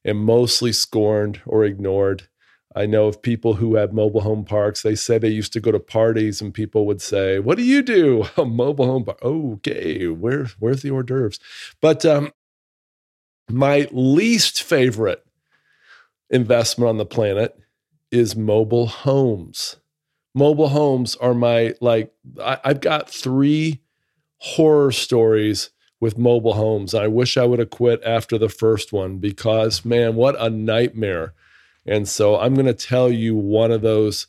and 0.04 0.18
mostly 0.18 0.72
scorned 0.72 1.40
or 1.44 1.64
ignored 1.64 2.28
I 2.76 2.84
know 2.84 3.06
of 3.06 3.22
people 3.22 3.54
who 3.54 3.76
have 3.76 3.94
mobile 3.94 4.20
home 4.20 4.44
parks. 4.44 4.82
They 4.82 4.96
say 4.96 5.16
they 5.16 5.30
used 5.30 5.54
to 5.54 5.60
go 5.60 5.72
to 5.72 5.80
parties 5.80 6.42
and 6.42 6.52
people 6.52 6.84
would 6.84 7.00
say, 7.00 7.38
What 7.38 7.56
do 7.56 7.64
you 7.64 7.80
do? 7.80 8.26
A 8.36 8.44
mobile 8.44 8.84
home 8.84 9.04
park. 9.06 9.18
Okay, 9.22 10.08
where, 10.08 10.48
where's 10.58 10.82
the 10.82 10.90
hors 10.90 11.04
d'oeuvres? 11.04 11.40
But 11.80 12.04
um, 12.04 12.32
my 13.50 13.88
least 13.93 14.62
favorite 14.62 15.25
investment 16.31 16.88
on 16.88 16.97
the 16.99 17.07
planet 17.07 17.59
is 18.11 18.37
mobile 18.37 18.87
homes. 18.87 19.76
Mobile 20.35 20.69
homes 20.69 21.17
are 21.17 21.35
my, 21.35 21.75
like, 21.81 22.12
I, 22.43 22.59
I've 22.65 22.81
got 22.81 23.09
three 23.09 23.81
horror 24.38 24.93
stories 24.93 25.71
with 25.99 26.19
mobile 26.19 26.55
homes. 26.55 26.95
I 26.95 27.07
wish 27.07 27.37
I 27.37 27.45
would 27.45 27.59
have 27.59 27.71
quit 27.71 28.03
after 28.05 28.37
the 28.37 28.49
first 28.49 28.93
one 28.93 29.19
because, 29.19 29.85
man, 29.85 30.15
what 30.15 30.41
a 30.41 30.50
nightmare 30.50 31.33
and 31.87 32.09
so 32.09 32.38
I'm 32.38 32.55
going 32.55 32.67
to 32.67 32.75
tell 32.75 33.11
you 33.11 33.37
one 33.37 33.71
of 33.71 33.81
those 33.81 34.26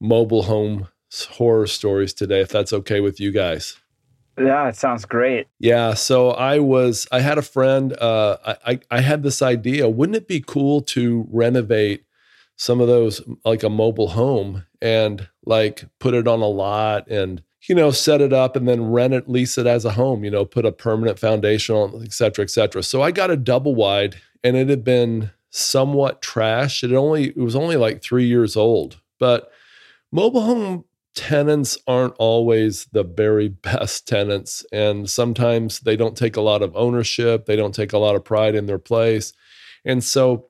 mobile 0.00 0.42
home 0.42 0.88
horror 1.30 1.66
stories 1.66 2.12
today, 2.12 2.40
if 2.40 2.48
that's 2.48 2.72
okay 2.72 3.00
with 3.00 3.20
you 3.20 3.30
guys. 3.30 3.76
Yeah, 4.38 4.68
it 4.68 4.76
sounds 4.76 5.04
great. 5.04 5.46
Yeah. 5.58 5.94
So 5.94 6.30
I 6.30 6.58
was, 6.58 7.06
I 7.10 7.20
had 7.20 7.38
a 7.38 7.42
friend, 7.42 7.96
uh, 7.98 8.36
I, 8.66 8.80
I 8.90 9.00
had 9.00 9.22
this 9.22 9.40
idea. 9.42 9.88
Wouldn't 9.88 10.16
it 10.16 10.28
be 10.28 10.44
cool 10.46 10.82
to 10.82 11.26
renovate 11.30 12.04
some 12.56 12.80
of 12.80 12.88
those, 12.88 13.22
like 13.44 13.62
a 13.62 13.70
mobile 13.70 14.08
home 14.08 14.64
and 14.80 15.28
like 15.44 15.84
put 15.98 16.14
it 16.14 16.26
on 16.26 16.40
a 16.40 16.48
lot 16.48 17.08
and, 17.08 17.42
you 17.68 17.74
know, 17.74 17.90
set 17.90 18.20
it 18.20 18.32
up 18.32 18.56
and 18.56 18.66
then 18.66 18.90
rent 18.90 19.12
it, 19.12 19.28
lease 19.28 19.58
it 19.58 19.66
as 19.66 19.84
a 19.84 19.92
home, 19.92 20.24
you 20.24 20.30
know, 20.30 20.44
put 20.44 20.64
a 20.64 20.72
permanent 20.72 21.18
foundation 21.18 21.74
on, 21.74 22.02
et 22.02 22.12
cetera, 22.12 22.42
et 22.42 22.50
cetera. 22.50 22.82
So 22.82 23.02
I 23.02 23.10
got 23.10 23.30
a 23.30 23.36
double 23.36 23.74
wide 23.74 24.16
and 24.42 24.56
it 24.56 24.68
had 24.68 24.84
been 24.84 25.30
somewhat 25.50 26.22
trash. 26.22 26.82
It 26.82 26.92
only, 26.92 27.28
it 27.28 27.38
was 27.38 27.56
only 27.56 27.76
like 27.76 28.02
three 28.02 28.26
years 28.26 28.56
old, 28.56 29.00
but 29.18 29.50
mobile 30.12 30.42
home 30.42 30.84
tenants 31.16 31.76
aren't 31.88 32.14
always 32.18 32.84
the 32.92 33.02
very 33.02 33.48
best 33.48 34.06
tenants. 34.06 34.64
And 34.70 35.10
sometimes 35.10 35.80
they 35.80 35.96
don't 35.96 36.16
take 36.16 36.36
a 36.36 36.42
lot 36.42 36.62
of 36.62 36.76
ownership, 36.76 37.46
they 37.46 37.56
don't 37.56 37.74
take 37.74 37.92
a 37.92 37.98
lot 37.98 38.14
of 38.14 38.24
pride 38.24 38.54
in 38.54 38.66
their 38.66 38.78
place. 38.78 39.32
And 39.84 40.04
so 40.04 40.48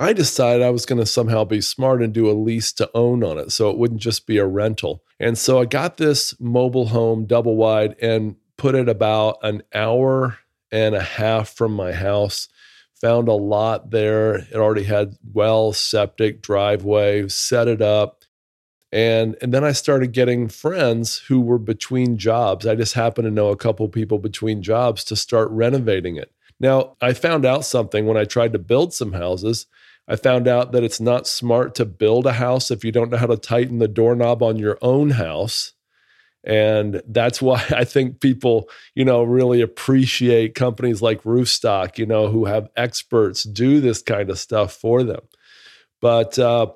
I 0.00 0.14
decided 0.14 0.62
I 0.62 0.70
was 0.70 0.86
going 0.86 1.00
to 1.00 1.06
somehow 1.06 1.44
be 1.44 1.60
smart 1.60 2.02
and 2.02 2.14
do 2.14 2.30
a 2.30 2.32
lease 2.32 2.72
to 2.74 2.90
own 2.94 3.22
on 3.22 3.36
it. 3.36 3.52
So 3.52 3.68
it 3.68 3.76
wouldn't 3.76 4.00
just 4.00 4.26
be 4.26 4.38
a 4.38 4.46
rental. 4.46 5.02
And 5.20 5.36
so 5.36 5.60
I 5.60 5.66
got 5.66 5.98
this 5.98 6.38
mobile 6.40 6.86
home 6.86 7.26
double 7.26 7.56
wide 7.56 7.96
and 8.00 8.36
put 8.56 8.74
it 8.74 8.88
about 8.88 9.38
an 9.42 9.62
hour 9.74 10.38
and 10.72 10.94
a 10.94 11.02
half 11.02 11.50
from 11.50 11.72
my 11.72 11.92
house. 11.92 12.48
Found 13.00 13.28
a 13.28 13.32
lot 13.32 13.90
there. 13.90 14.36
It 14.36 14.54
already 14.54 14.84
had 14.84 15.16
well, 15.32 15.72
septic, 15.72 16.40
driveway, 16.40 17.28
set 17.28 17.68
it 17.68 17.82
up 17.82 18.23
and 18.94 19.36
and 19.42 19.52
then 19.52 19.64
I 19.64 19.72
started 19.72 20.12
getting 20.12 20.46
friends 20.46 21.18
who 21.18 21.40
were 21.40 21.58
between 21.58 22.16
jobs. 22.16 22.64
I 22.64 22.76
just 22.76 22.94
happened 22.94 23.26
to 23.26 23.30
know 23.30 23.48
a 23.48 23.56
couple 23.56 23.88
people 23.88 24.20
between 24.20 24.62
jobs 24.62 25.02
to 25.06 25.16
start 25.16 25.50
renovating 25.50 26.16
it. 26.16 26.30
Now, 26.60 26.96
I 27.00 27.12
found 27.12 27.44
out 27.44 27.64
something 27.64 28.06
when 28.06 28.16
I 28.16 28.24
tried 28.24 28.52
to 28.52 28.58
build 28.60 28.94
some 28.94 29.12
houses. 29.12 29.66
I 30.06 30.14
found 30.14 30.46
out 30.46 30.70
that 30.72 30.84
it's 30.84 31.00
not 31.00 31.26
smart 31.26 31.74
to 31.74 31.84
build 31.84 32.24
a 32.24 32.34
house 32.34 32.70
if 32.70 32.84
you 32.84 32.92
don't 32.92 33.10
know 33.10 33.16
how 33.16 33.26
to 33.26 33.36
tighten 33.36 33.80
the 33.80 33.88
doorknob 33.88 34.44
on 34.44 34.58
your 34.58 34.78
own 34.80 35.10
house. 35.10 35.72
And 36.44 37.02
that's 37.08 37.42
why 37.42 37.64
I 37.70 37.84
think 37.84 38.20
people, 38.20 38.68
you 38.94 39.04
know, 39.04 39.24
really 39.24 39.60
appreciate 39.60 40.54
companies 40.54 41.02
like 41.02 41.24
Roofstock, 41.24 41.98
you 41.98 42.06
know, 42.06 42.28
who 42.28 42.44
have 42.44 42.68
experts 42.76 43.42
do 43.42 43.80
this 43.80 44.02
kind 44.02 44.30
of 44.30 44.38
stuff 44.38 44.72
for 44.72 45.02
them. 45.02 45.22
But 46.00 46.38
uh, 46.38 46.66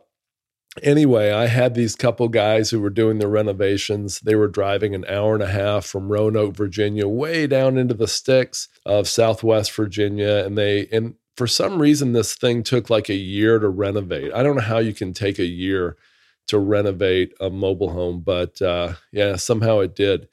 anyway, 0.82 1.30
I 1.30 1.46
had 1.46 1.74
these 1.74 1.94
couple 1.96 2.28
guys 2.28 2.70
who 2.70 2.80
were 2.80 2.90
doing 2.90 3.18
the 3.18 3.28
renovations. 3.28 4.20
They 4.20 4.34
were 4.34 4.48
driving 4.48 4.94
an 4.94 5.04
hour 5.06 5.34
and 5.34 5.42
a 5.42 5.48
half 5.48 5.86
from 5.86 6.10
Roanoke, 6.10 6.54
Virginia, 6.54 7.06
way 7.06 7.46
down 7.46 7.78
into 7.78 7.94
the 7.94 8.08
sticks 8.08 8.68
of 8.84 9.08
Southwest 9.08 9.72
Virginia. 9.72 10.44
And 10.44 10.56
they, 10.56 10.86
and 10.92 11.14
for 11.36 11.46
some 11.46 11.80
reason, 11.80 12.12
this 12.12 12.34
thing 12.34 12.62
took 12.62 12.90
like 12.90 13.08
a 13.08 13.14
year 13.14 13.58
to 13.58 13.68
renovate. 13.68 14.32
I 14.32 14.42
don't 14.42 14.56
know 14.56 14.62
how 14.62 14.78
you 14.78 14.92
can 14.92 15.12
take 15.12 15.38
a 15.38 15.44
year 15.44 15.96
to 16.48 16.58
renovate 16.58 17.32
a 17.40 17.50
mobile 17.50 17.90
home, 17.90 18.20
but 18.20 18.60
uh, 18.60 18.94
yeah, 19.12 19.36
somehow 19.36 19.80
it 19.80 19.94
did. 19.94 20.28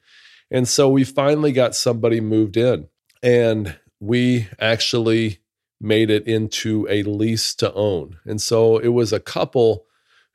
And 0.50 0.66
so 0.66 0.88
we 0.88 1.04
finally 1.04 1.52
got 1.52 1.74
somebody 1.74 2.20
moved 2.20 2.56
in, 2.56 2.88
and 3.22 3.78
we 4.00 4.48
actually 4.58 5.38
made 5.80 6.10
it 6.10 6.26
into 6.26 6.86
a 6.88 7.02
lease 7.02 7.54
to 7.54 7.72
own. 7.74 8.18
And 8.24 8.40
so 8.40 8.78
it 8.78 8.88
was 8.88 9.12
a 9.12 9.20
couple 9.20 9.84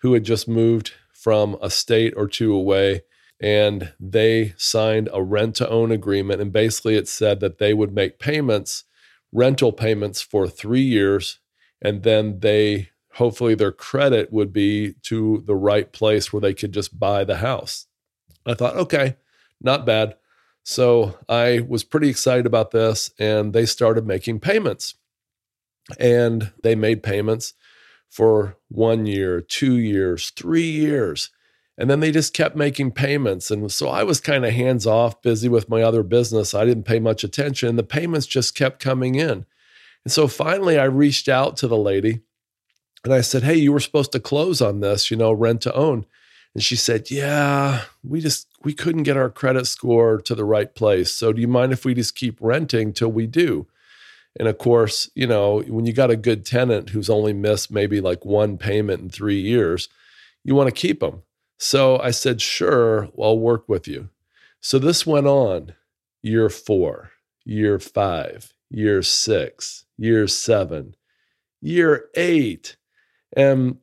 who 0.02 0.14
had 0.14 0.24
just 0.24 0.48
moved 0.48 0.94
from 1.14 1.58
a 1.62 1.70
state 1.70 2.14
or 2.18 2.28
two 2.28 2.54
away 2.54 3.02
and 3.42 3.94
they 4.00 4.54
signed 4.58 5.10
a 5.14 5.24
rent 5.24 5.56
to 5.56 5.70
own 5.70 5.92
agreement 5.92 6.42
and 6.42 6.52
basically 6.52 6.96
it 6.96 7.08
said 7.08 7.40
that 7.40 7.58
they 7.58 7.74
would 7.74 7.94
make 7.94 8.20
payments 8.20 8.84
rental 9.32 9.72
payments 9.72 10.22
for 10.22 10.48
3 10.48 10.82
years 10.82 11.40
and 11.82 12.04
then 12.04 12.40
they 12.40 12.90
hopefully 13.16 13.56
their 13.56 13.72
credit 13.72 14.32
would 14.32 14.54
be 14.54 14.94
to 15.04 15.44
the 15.46 15.56
right 15.56 15.92
place 15.92 16.32
where 16.32 16.42
they 16.42 16.54
could 16.54 16.72
just 16.72 16.98
buy 16.98 17.24
the 17.24 17.38
house. 17.38 17.88
I 18.46 18.54
thought 18.54 18.76
okay 18.76 19.18
not 19.62 19.86
bad. 19.86 20.16
So 20.64 21.18
i 21.30 21.62
was 21.68 21.84
pretty 21.84 22.10
excited 22.10 22.46
about 22.46 22.72
this 22.72 23.12
and 23.20 23.54
they 23.54 23.66
started 23.66 24.06
making 24.06 24.40
payments. 24.40 24.96
And 26.00 26.52
they 26.64 26.76
made 26.76 27.04
payments 27.04 27.54
for 28.12 28.58
one 28.68 29.06
year, 29.06 29.40
two 29.40 29.78
years, 29.78 30.32
three 30.32 30.70
years. 30.70 31.32
And 31.78 31.90
then 31.90 32.02
they 32.02 32.12
just 32.12 32.34
kept 32.34 32.58
making 32.58 32.92
payments. 32.92 33.50
And 33.50 33.72
so 33.72 33.88
I 33.88 34.04
was 34.04 34.20
kind 34.20 34.46
of 34.46 34.52
hands 34.52 34.86
off, 34.86 35.22
busy 35.22 35.48
with 35.48 35.70
my 35.70 35.82
other 35.82 36.04
business. 36.04 36.54
I 36.54 36.66
didn't 36.66 36.84
pay 36.84 37.00
much 37.00 37.24
attention. 37.24 37.70
And 37.70 37.80
The 37.80 37.84
payments 37.84 38.28
just 38.28 38.54
kept 38.54 38.80
coming 38.82 39.16
in. 39.16 39.46
And 40.04 40.12
so 40.12 40.28
finally, 40.28 40.78
I 40.78 40.84
reached 40.84 41.30
out 41.30 41.56
to 41.58 41.68
the 41.68 41.78
lady 41.78 42.20
and 43.06 43.14
I 43.14 43.22
said, 43.22 43.44
Hey, 43.44 43.56
you 43.56 43.72
were 43.72 43.80
supposed 43.80 44.12
to 44.12 44.20
close 44.20 44.62
on 44.62 44.82
this, 44.82 45.10
you 45.10 45.16
know, 45.16 45.32
rent 45.32 45.62
to 45.62 45.74
own. 45.74 46.06
And 46.54 46.62
she 46.62 46.76
said, 46.76 47.10
Yeah, 47.10 47.84
we 48.04 48.20
just, 48.20 48.48
we 48.62 48.74
couldn't 48.74 49.04
get 49.04 49.18
our 49.18 49.30
credit 49.30 49.68
score 49.68 50.20
to 50.22 50.36
the 50.36 50.46
right 50.46 50.76
place. 50.76 51.14
So 51.14 51.32
do 51.32 51.40
you 51.40 51.48
mind 51.48 51.72
if 51.72 51.86
we 51.86 51.94
just 51.94 52.16
keep 52.16 52.38
renting 52.42 52.92
till 52.92 53.12
we 53.12 53.26
do? 53.26 53.68
And 54.40 54.48
of 54.48 54.58
course, 54.58 55.10
you 55.16 55.28
know, 55.28 55.62
when 55.62 55.86
you 55.86 55.94
got 55.94 56.12
a 56.12 56.16
good 56.16 56.46
tenant 56.46 56.90
who's 56.90 57.10
only 57.10 57.34
missed 57.34 57.72
maybe 57.72 58.00
like 58.00 58.26
one 58.26 58.58
payment 58.58 59.02
in 59.02 59.10
three 59.10 59.40
years, 59.40 59.90
you 60.44 60.56
want 60.56 60.68
to 60.68 60.82
keep 60.82 61.00
them. 61.02 61.24
So 61.60 62.00
I 62.00 62.12
said, 62.12 62.42
sure, 62.42 63.10
I'll 63.22 63.38
work 63.38 63.68
with 63.68 63.88
you. 63.88 64.10
So 64.62 64.80
this 64.80 65.06
went 65.06 65.28
on 65.28 65.74
year 66.24 66.50
four, 66.50 67.12
year 67.46 67.78
five, 67.78 68.54
year 68.70 69.02
six, 69.02 69.86
year 69.98 70.28
seven, 70.28 70.96
year 71.62 72.06
eight. 72.16 72.78
And 73.36 73.78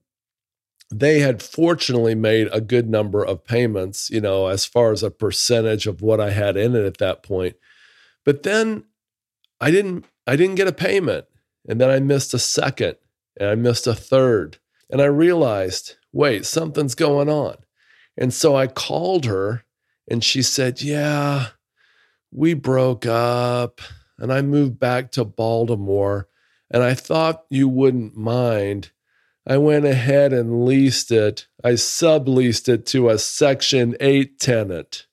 they 0.91 1.21
had 1.21 1.43
fortunately 1.43 2.15
made 2.15 2.49
a 2.53 2.61
good 2.61 2.89
number 2.89 3.23
of 3.23 3.45
payments, 3.45 4.09
you 4.11 4.21
know, 4.21 4.47
as 4.47 4.65
far 4.65 4.91
as 4.91 5.03
a 5.03 5.11
percentage 5.11 5.87
of 5.87 6.01
what 6.01 6.21
I 6.21 6.31
had 6.31 6.57
in 6.57 6.75
it 6.75 6.85
at 6.85 6.99
that 6.99 7.23
point. 7.23 7.57
But 8.25 8.43
then 8.43 8.85
I 9.61 9.71
didn't 9.71 10.07
I 10.29 10.37
didn't 10.37 10.57
get 10.57 10.69
a 10.69 10.73
payment. 10.73 11.25
And 11.67 11.81
then 11.81 11.88
I 11.88 12.01
missed 12.01 12.35
a 12.35 12.38
second 12.38 12.97
and 13.41 13.49
I 13.49 13.55
missed 13.55 13.87
a 13.87 13.95
third. 13.95 14.59
And 14.91 15.01
I 15.01 15.07
realized, 15.07 15.97
wait, 16.12 16.45
something's 16.45 16.95
going 16.95 17.31
on. 17.31 17.57
And 18.17 18.33
so 18.33 18.55
I 18.55 18.67
called 18.67 19.25
her 19.25 19.64
and 20.07 20.23
she 20.23 20.43
said, 20.43 20.83
Yeah, 20.83 21.49
we 22.31 22.53
broke 22.53 23.07
up 23.07 23.81
and 24.19 24.33
I 24.33 24.43
moved 24.43 24.79
back 24.79 25.12
to 25.12 25.25
Baltimore. 25.25 26.29
And 26.71 26.83
I 26.83 26.93
thought 26.93 27.47
you 27.49 27.67
wouldn't 27.67 28.17
mind. 28.17 28.91
I 29.47 29.57
went 29.57 29.87
ahead 29.87 30.35
and 30.35 30.67
leased 30.67 31.11
it. 31.11 31.47
I 31.64 31.73
subleased 31.73 32.69
it 32.69 32.85
to 32.87 33.09
a 33.09 33.19
Section 33.19 33.97
8 33.99 34.38
tenant. 34.38 35.07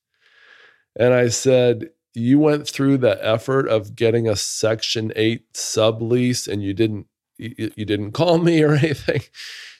And 1.00 1.14
I 1.14 1.30
said, 1.30 1.92
you 2.16 2.40
went 2.40 2.68
through 2.68 2.98
the 2.98 3.24
effort 3.24 3.68
of 3.68 3.96
getting 3.96 4.28
a 4.28 4.36
section 4.36 5.12
8 5.16 5.54
sublease 5.54 6.48
and 6.48 6.64
you 6.64 6.74
didn't 6.74 7.08
you, 7.38 7.72
you 7.76 7.86
didn't 7.86 8.14
call 8.14 8.38
me 8.38 8.64
or 8.64 8.74
anything. 8.76 9.22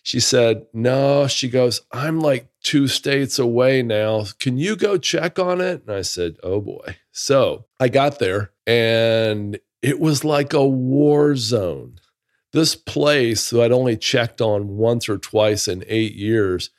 She 0.04 0.20
said 0.20 0.66
no. 0.74 1.28
She 1.28 1.50
goes 1.50 1.82
i'm 1.92 2.20
like 2.20 2.50
two 2.62 2.88
states 2.88 3.40
away 3.40 3.82
now. 3.82 4.26
Can 4.40 4.58
you 4.58 4.76
go 4.76 4.98
check 4.98 5.40
on 5.40 5.62
it? 5.62 5.84
And 5.88 5.96
i 5.96 6.02
said 6.02 6.36
oh 6.44 6.62
boy. 6.62 6.98
So 7.12 7.66
i 7.80 7.88
got 7.88 8.20
there 8.20 8.52
and 8.68 9.58
it 9.82 10.00
was 10.00 10.24
like 10.24 10.54
a 10.54 10.66
war 10.66 11.36
zone. 11.36 12.00
This 12.52 12.76
place 12.76 13.50
that 13.50 13.62
i'd 13.62 13.72
only 13.72 13.98
checked 13.98 14.42
on 14.42 14.78
once 14.78 15.08
or 15.08 15.18
twice 15.18 15.68
in 15.68 15.84
eight 15.88 16.16
years 16.16 16.70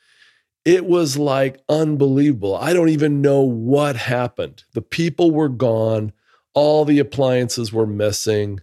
it 0.67 0.85
was 0.85 1.17
like 1.17 1.61
unbelievable. 1.69 2.53
I 2.57 2.73
don't 2.73 2.89
even 2.89 3.21
know 3.21 3.39
what 3.39 3.95
happened. 3.95 4.65
The 4.73 4.81
people 4.81 5.31
were 5.31 5.47
gone, 5.47 6.11
all 6.53 6.83
the 6.83 6.99
appliances 6.99 7.71
were 7.71 7.87
missing. 7.87 8.59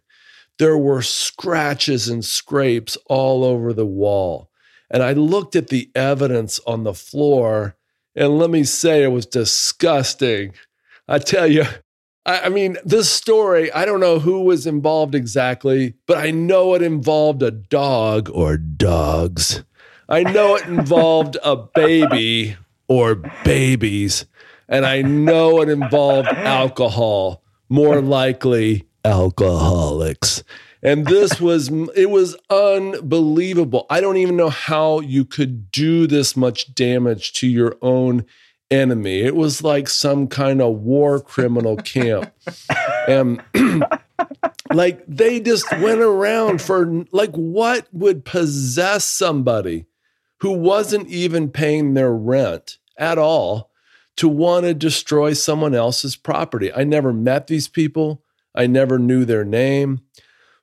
There 0.58 0.76
were 0.76 1.00
scratches 1.00 2.06
and 2.06 2.22
scrapes 2.22 2.98
all 3.06 3.42
over 3.42 3.72
the 3.72 3.86
wall. 3.86 4.50
And 4.90 5.02
I 5.02 5.14
looked 5.14 5.56
at 5.56 5.68
the 5.68 5.90
evidence 5.94 6.60
on 6.66 6.84
the 6.84 6.92
floor, 6.92 7.74
and 8.14 8.38
let 8.38 8.50
me 8.50 8.64
say 8.64 9.02
it 9.02 9.08
was 9.08 9.24
disgusting. 9.24 10.52
I 11.08 11.18
tell 11.18 11.46
you, 11.46 11.64
I, 12.26 12.50
mean, 12.50 12.76
this 12.84 13.08
story, 13.10 13.72
I 13.72 13.86
don't 13.86 14.00
know 14.00 14.18
who 14.18 14.42
was 14.42 14.66
involved 14.66 15.14
exactly, 15.14 15.94
but 16.06 16.18
I 16.18 16.32
know 16.32 16.74
it 16.74 16.82
involved 16.82 17.42
a 17.42 17.50
dog 17.50 18.28
or 18.30 18.58
dogs 18.58 19.64
I 20.08 20.22
know 20.22 20.56
it 20.56 20.66
involved 20.66 21.36
a 21.42 21.56
baby 21.56 22.56
or 22.88 23.14
babies, 23.44 24.26
and 24.68 24.84
I 24.84 25.02
know 25.02 25.62
it 25.62 25.68
involved 25.68 26.28
alcohol, 26.28 27.42
more 27.68 28.00
likely 28.02 28.86
alcoholics. 29.04 30.42
And 30.82 31.06
this 31.06 31.40
was, 31.40 31.70
it 31.96 32.10
was 32.10 32.36
unbelievable. 32.50 33.86
I 33.88 34.02
don't 34.02 34.18
even 34.18 34.36
know 34.36 34.50
how 34.50 35.00
you 35.00 35.24
could 35.24 35.70
do 35.70 36.06
this 36.06 36.36
much 36.36 36.74
damage 36.74 37.32
to 37.34 37.46
your 37.46 37.76
own 37.80 38.26
enemy. 38.70 39.20
It 39.20 39.34
was 39.34 39.62
like 39.62 39.88
some 39.88 40.28
kind 40.28 40.60
of 40.60 40.80
war 40.80 41.20
criminal 41.20 41.76
camp. 41.76 42.30
And 43.08 43.42
like 44.72 45.02
they 45.06 45.40
just 45.40 45.70
went 45.78 46.00
around 46.00 46.60
for 46.60 47.04
like 47.12 47.32
what 47.32 47.88
would 47.92 48.26
possess 48.26 49.04
somebody 49.04 49.86
who 50.40 50.53
wasn't 50.53 51.09
even 51.09 51.49
paying 51.51 51.94
their 51.94 52.12
rent 52.12 52.79
at 52.99 53.18
all 53.18 53.70
to 54.16 54.29
want 54.29 54.64
to 54.64 54.75
destroy 54.75 55.33
someone 55.33 55.75
else's 55.75 56.16
property. 56.16 56.73
I 56.73 56.85
never 56.85 57.12
met 57.12 57.47
these 57.47 57.68
people. 57.68 58.23
I 58.55 58.66
never 58.66 58.99
knew 58.99 59.25
their 59.25 59.44
name. 59.44 60.03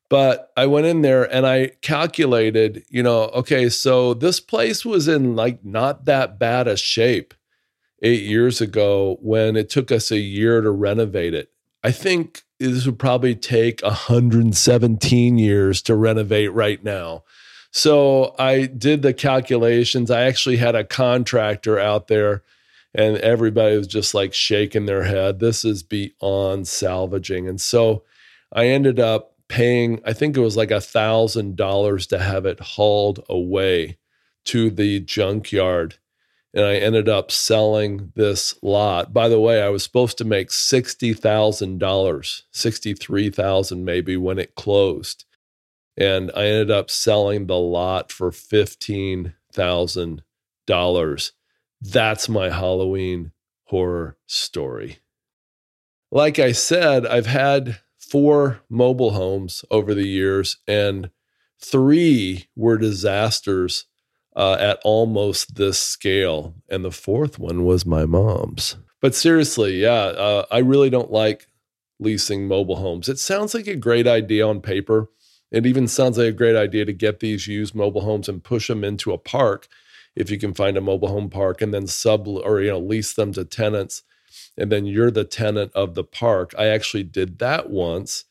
But 0.09 0.51
I 0.57 0.65
went 0.65 0.87
in 0.87 1.01
there 1.01 1.23
and 1.33 1.47
I 1.47 1.71
calculated, 1.81 2.83
you 2.89 3.01
know, 3.01 3.23
okay, 3.29 3.69
so 3.69 4.13
this 4.13 4.41
place 4.41 4.85
was 4.85 5.07
in 5.07 5.35
like 5.35 5.63
not 5.63 6.05
that 6.05 6.37
bad 6.37 6.67
a 6.67 6.75
shape 6.75 7.33
eight 8.01 8.23
years 8.23 8.59
ago 8.59 9.17
when 9.21 9.55
it 9.55 9.69
took 9.69 9.91
us 9.91 10.11
a 10.11 10.17
year 10.17 10.59
to 10.59 10.71
renovate 10.71 11.33
it. 11.33 11.51
I 11.83 11.91
think 11.91 12.43
this 12.59 12.85
would 12.85 12.99
probably 12.99 13.35
take 13.35 13.81
117 13.81 15.37
years 15.37 15.81
to 15.83 15.95
renovate 15.95 16.51
right 16.53 16.83
now. 16.83 17.23
So 17.71 18.35
I 18.37 18.65
did 18.65 19.01
the 19.01 19.13
calculations. 19.13 20.11
I 20.11 20.23
actually 20.23 20.57
had 20.57 20.75
a 20.75 20.83
contractor 20.83 21.79
out 21.79 22.07
there 22.07 22.43
and 22.93 23.17
everybody 23.17 23.77
was 23.77 23.87
just 23.87 24.13
like 24.13 24.33
shaking 24.33 24.85
their 24.85 25.03
head. 25.03 25.39
This 25.39 25.63
is 25.63 25.81
beyond 25.81 26.67
salvaging. 26.67 27.47
And 27.47 27.61
so 27.61 28.03
I 28.51 28.67
ended 28.67 28.99
up 28.99 29.35
paying, 29.47 30.01
I 30.05 30.11
think 30.13 30.35
it 30.35 30.41
was 30.41 30.57
like 30.57 30.71
a 30.71 30.81
thousand 30.81 31.55
dollars 31.55 32.07
to 32.07 32.19
have 32.19 32.45
it 32.45 32.59
hauled 32.59 33.23
away 33.29 33.97
to 34.45 34.69
the 34.69 34.99
junkyard. 34.99 35.95
And 36.53 36.65
I 36.65 36.75
ended 36.75 37.07
up 37.07 37.31
selling 37.31 38.11
this 38.15 38.55
lot. 38.61 39.13
By 39.13 39.29
the 39.29 39.39
way, 39.39 39.61
I 39.61 39.69
was 39.69 39.83
supposed 39.83 40.17
to 40.17 40.25
make 40.25 40.49
$60,000, 40.49 42.41
63,000 42.51 43.85
maybe 43.85 44.17
when 44.17 44.37
it 44.37 44.55
closed. 44.55 45.23
And 45.97 46.31
I 46.35 46.45
ended 46.45 46.71
up 46.71 46.89
selling 46.89 47.47
the 47.47 47.57
lot 47.57 48.11
for 48.11 48.31
$15,000. 48.31 51.31
That's 51.81 52.29
my 52.29 52.49
Halloween 52.49 53.31
horror 53.65 54.17
story. 54.25 54.99
Like 56.11 56.39
I 56.39 56.51
said, 56.51 57.05
I've 57.05 57.25
had 57.25 57.79
four 57.97 58.61
mobile 58.69 59.11
homes 59.11 59.63
over 59.71 59.93
the 59.93 60.07
years, 60.07 60.57
and 60.67 61.09
three 61.59 62.47
were 62.55 62.77
disasters 62.77 63.85
uh, 64.35 64.57
at 64.59 64.79
almost 64.83 65.55
this 65.55 65.79
scale. 65.79 66.55
And 66.69 66.83
the 66.83 66.91
fourth 66.91 67.39
one 67.39 67.63
was 67.63 67.85
my 67.85 68.05
mom's. 68.05 68.75
But 69.01 69.15
seriously, 69.15 69.81
yeah, 69.81 69.91
uh, 69.91 70.45
I 70.51 70.59
really 70.59 70.89
don't 70.89 71.11
like 71.11 71.47
leasing 71.99 72.47
mobile 72.47 72.77
homes. 72.77 73.07
It 73.07 73.19
sounds 73.19 73.53
like 73.53 73.67
a 73.67 73.75
great 73.75 74.07
idea 74.07 74.45
on 74.45 74.61
paper. 74.61 75.09
It 75.51 75.65
even 75.65 75.87
sounds 75.87 76.17
like 76.17 76.27
a 76.27 76.31
great 76.31 76.55
idea 76.55 76.85
to 76.85 76.93
get 76.93 77.19
these 77.19 77.47
used 77.47 77.75
mobile 77.75 78.01
homes 78.01 78.29
and 78.29 78.43
push 78.43 78.67
them 78.67 78.83
into 78.83 79.11
a 79.11 79.17
park 79.17 79.67
if 80.15 80.29
you 80.29 80.37
can 80.37 80.53
find 80.53 80.77
a 80.77 80.81
mobile 80.81 81.09
home 81.09 81.29
park 81.29 81.61
and 81.61 81.73
then 81.73 81.87
sub 81.87 82.27
or 82.27 82.61
you 82.61 82.71
know 82.71 82.79
lease 82.79 83.13
them 83.13 83.33
to 83.33 83.45
tenants 83.45 84.03
and 84.57 84.71
then 84.71 84.85
you're 84.85 85.11
the 85.11 85.23
tenant 85.23 85.71
of 85.73 85.95
the 85.95 86.03
park. 86.03 86.53
I 86.57 86.67
actually 86.67 87.03
did 87.03 87.39
that 87.39 87.69
once 87.69 88.25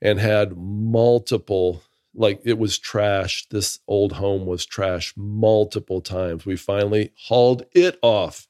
and 0.00 0.18
had 0.18 0.56
multiple 0.56 1.82
like 2.14 2.40
it 2.44 2.58
was 2.58 2.78
trash. 2.78 3.46
This 3.48 3.78
old 3.88 4.12
home 4.12 4.44
was 4.44 4.66
trash 4.66 5.14
multiple 5.16 6.00
times. 6.00 6.44
We 6.44 6.56
finally 6.56 7.12
hauled 7.16 7.64
it 7.72 7.98
off 8.02 8.46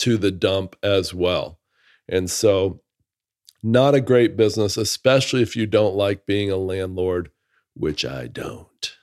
to 0.00 0.16
the 0.16 0.30
dump 0.32 0.76
as 0.82 1.14
well. 1.14 1.60
And 2.08 2.28
so, 2.28 2.80
not 3.62 3.94
a 3.94 4.00
great 4.00 4.36
business, 4.36 4.76
especially 4.76 5.42
if 5.42 5.56
you 5.56 5.66
don't 5.66 5.94
like 5.94 6.26
being 6.26 6.50
a 6.50 6.56
landlord, 6.56 7.30
which 7.74 8.04
I 8.04 8.26
don't. 8.26 8.96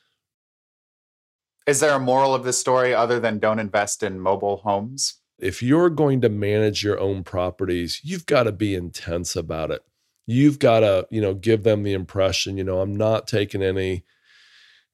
Is 1.66 1.80
there 1.80 1.94
a 1.94 2.00
moral 2.00 2.34
of 2.34 2.44
this 2.44 2.60
story 2.60 2.94
other 2.94 3.20
than 3.20 3.40
don't 3.40 3.60
invest 3.60 4.02
in 4.02 4.20
mobile 4.20 4.58
homes? 4.58 5.22
if 5.40 5.62
you're 5.62 5.90
going 5.90 6.22
to 6.22 6.30
manage 6.30 6.84
your 6.84 7.00
own 7.00 7.24
properties, 7.24 8.02
you've 8.04 8.26
got 8.26 8.44
to 8.44 8.52
be 8.52 8.74
intense 8.74 9.36
about 9.36 9.72
it. 9.72 9.84
You've 10.26 10.60
got 10.60 10.82
to, 10.82 11.08
you 11.10 11.22
know, 11.22 11.34
give 11.34 11.64
them 11.64 11.84
the 11.84 11.94
impression, 11.94 12.58
you 12.58 12.64
know, 12.64 12.82
I'm 12.82 12.96
not 12.96 13.28
taking 13.28 13.62
any 13.62 14.04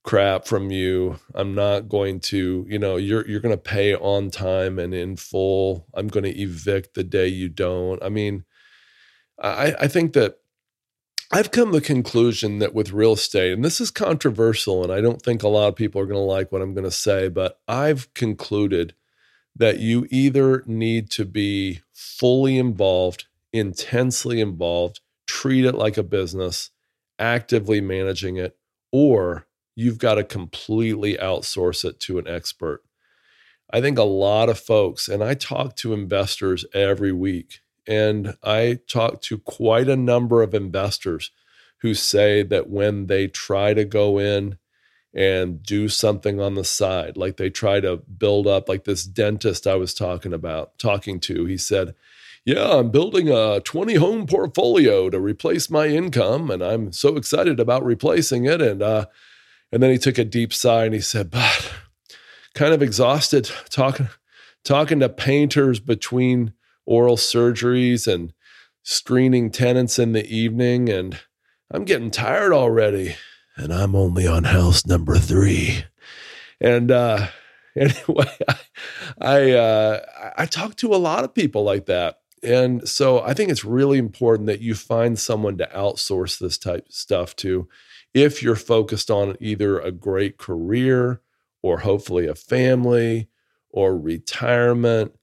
crap 0.04 0.46
from 0.46 0.70
you. 0.70 1.18
I'm 1.34 1.56
not 1.56 1.88
going 1.88 2.20
to, 2.20 2.66
you 2.70 2.78
know, 2.78 2.98
you're 2.98 3.28
you're 3.28 3.40
going 3.40 3.56
to 3.56 3.62
pay 3.62 3.96
on 3.96 4.30
time 4.30 4.78
and 4.78 4.94
in 4.94 5.16
full. 5.16 5.88
I'm 5.94 6.08
going 6.08 6.26
to 6.26 6.40
evict 6.40 6.94
the 6.94 7.04
day 7.04 7.28
you 7.28 7.50
don't. 7.50 8.04
I 8.04 8.10
mean, 8.10 8.44
I 9.42 9.76
I 9.82 9.88
think 9.88 10.14
that 10.14 10.40
I've 11.32 11.52
come 11.52 11.72
to 11.72 11.80
the 11.80 11.86
conclusion 11.86 12.60
that 12.60 12.76
with 12.76 12.92
real 12.92 13.14
estate, 13.14 13.54
and 13.54 13.66
this 13.66 13.82
is 13.82 13.90
controversial, 13.90 14.84
and 14.84 14.92
I 14.92 15.02
don't 15.02 15.22
think 15.22 15.42
a 15.42 15.48
lot 15.48 15.70
of 15.70 15.76
people 15.76 16.00
are 16.00 16.06
going 16.06 16.16
to 16.16 16.20
like 16.20 16.52
what 16.52 16.62
I'm 16.62 16.76
going 16.76 16.84
to 16.84 16.92
say, 16.92 17.28
but 17.28 17.60
I've 17.68 18.14
concluded 18.14 18.94
that 19.56 19.80
you 19.80 20.08
either 20.12 20.64
need 20.68 21.10
to 21.12 21.26
be 21.26 21.82
fully 21.92 22.58
involved, 22.58 23.26
intensely 23.52 24.42
involved, 24.42 25.00
treat 25.26 25.66
it 25.66 25.76
like 25.76 25.98
a 25.98 26.04
business, 26.04 26.70
actively 27.18 27.82
managing 27.82 28.38
it, 28.38 28.58
or 28.92 29.48
you've 29.76 29.98
got 29.98 30.16
to 30.16 30.24
completely 30.24 31.18
outsource 31.18 31.84
it 31.84 32.00
to 32.02 32.20
an 32.20 32.28
expert. 32.28 32.84
I 33.72 33.82
think 33.82 33.98
a 33.98 34.04
lot 34.04 34.50
of 34.50 34.60
folks, 34.60 35.08
and 35.08 35.24
I 35.24 35.34
talk 35.34 35.76
to 35.78 35.94
investors 35.94 36.64
every 36.76 37.12
week, 37.12 37.62
and 37.88 38.36
I 38.44 38.80
talk 38.88 39.22
to 39.24 39.38
quite 39.40 39.90
a 39.90 39.96
number 39.96 40.42
of 40.42 40.54
investors 40.54 41.32
who 41.80 41.94
say 41.94 42.44
that 42.44 42.70
when 42.70 43.08
they 43.08 43.28
try 43.28 43.74
to 43.74 43.84
go 43.84 44.18
in 44.18 44.58
and 45.14 45.62
do 45.62 45.88
something 45.88 46.42
on 46.42 46.56
the 46.56 46.64
side. 46.64 47.16
Like 47.18 47.38
they 47.38 47.50
try 47.50 47.80
to 47.80 47.98
build 47.98 48.48
up, 48.48 48.68
like 48.68 48.86
this 48.86 49.04
dentist 49.04 49.68
I 49.68 49.76
was 49.76 49.94
talking 49.94 50.34
about, 50.34 50.78
talking 50.80 51.20
to, 51.22 51.46
he 51.46 51.58
said, 51.58 51.94
Yeah, 52.46 52.80
I'm 52.80 52.90
building 52.90 53.30
a 53.30 53.60
20 53.60 53.96
home 53.96 54.26
portfolio 54.26 55.10
to 55.10 55.20
replace 55.20 55.70
my 55.70 55.88
income. 55.88 56.50
And 56.50 56.64
I'm 56.64 56.92
so 56.92 57.16
excited 57.16 57.60
about 57.60 57.86
replacing 57.86 58.46
it. 58.46 58.62
And, 58.62 58.82
uh, 58.82 59.06
and 59.72 59.84
then 59.84 59.92
he 59.92 59.98
took 59.98 60.18
a 60.18 60.26
deep 60.26 60.52
sigh 60.52 60.86
and 60.86 60.96
he 60.96 61.02
said, 61.02 61.30
But 61.30 61.72
kind 62.56 62.74
of 62.74 62.82
exhausted 62.82 63.52
talking, 63.70 64.10
talking 64.64 65.00
to 65.00 65.10
painters 65.10 65.80
between 65.80 66.54
oral 66.86 67.18
surgeries 67.18 68.12
and 68.12 68.34
screening 68.84 69.52
tenants 69.52 69.98
in 69.98 70.12
the 70.12 70.26
evening. 70.26 70.90
And 70.90 71.20
I'm 71.72 71.86
getting 71.86 72.12
tired 72.12 72.54
already 72.54 73.16
and 73.56 73.74
I'm 73.74 73.96
only 73.96 74.28
on 74.28 74.46
house 74.46 74.86
number 74.86 75.18
three. 75.18 75.86
And 76.60 76.92
uh, 76.92 77.28
anyway, 77.76 78.38
I 78.48 78.56
I, 79.20 79.52
uh, 79.52 80.32
I 80.38 80.46
talk 80.46 80.76
to 80.78 80.94
a 80.94 80.98
lot 80.98 81.24
of 81.24 81.34
people 81.34 81.64
like 81.64 81.86
that, 81.86 82.20
and 82.42 82.88
so 82.88 83.22
I 83.22 83.34
think 83.34 83.50
it's 83.52 83.66
really 83.66 83.98
important 83.98 84.48
that 84.48 84.62
you 84.62 84.76
find 84.76 85.18
someone 85.18 85.58
to 85.58 85.70
outsource 85.74 86.40
this 86.40 86.58
type 86.58 86.88
of 86.88 86.94
stuff 86.94 87.36
to, 87.38 87.68
if 88.14 88.44
you're 88.44 88.56
focused 88.56 89.10
on 89.10 89.36
either 89.40 89.80
a 89.80 89.92
great 89.92 90.38
career 90.38 91.22
or 91.62 91.80
hopefully 91.80 92.28
a 92.28 92.36
family 92.36 93.30
or 93.70 93.98
retirement. 93.98 95.14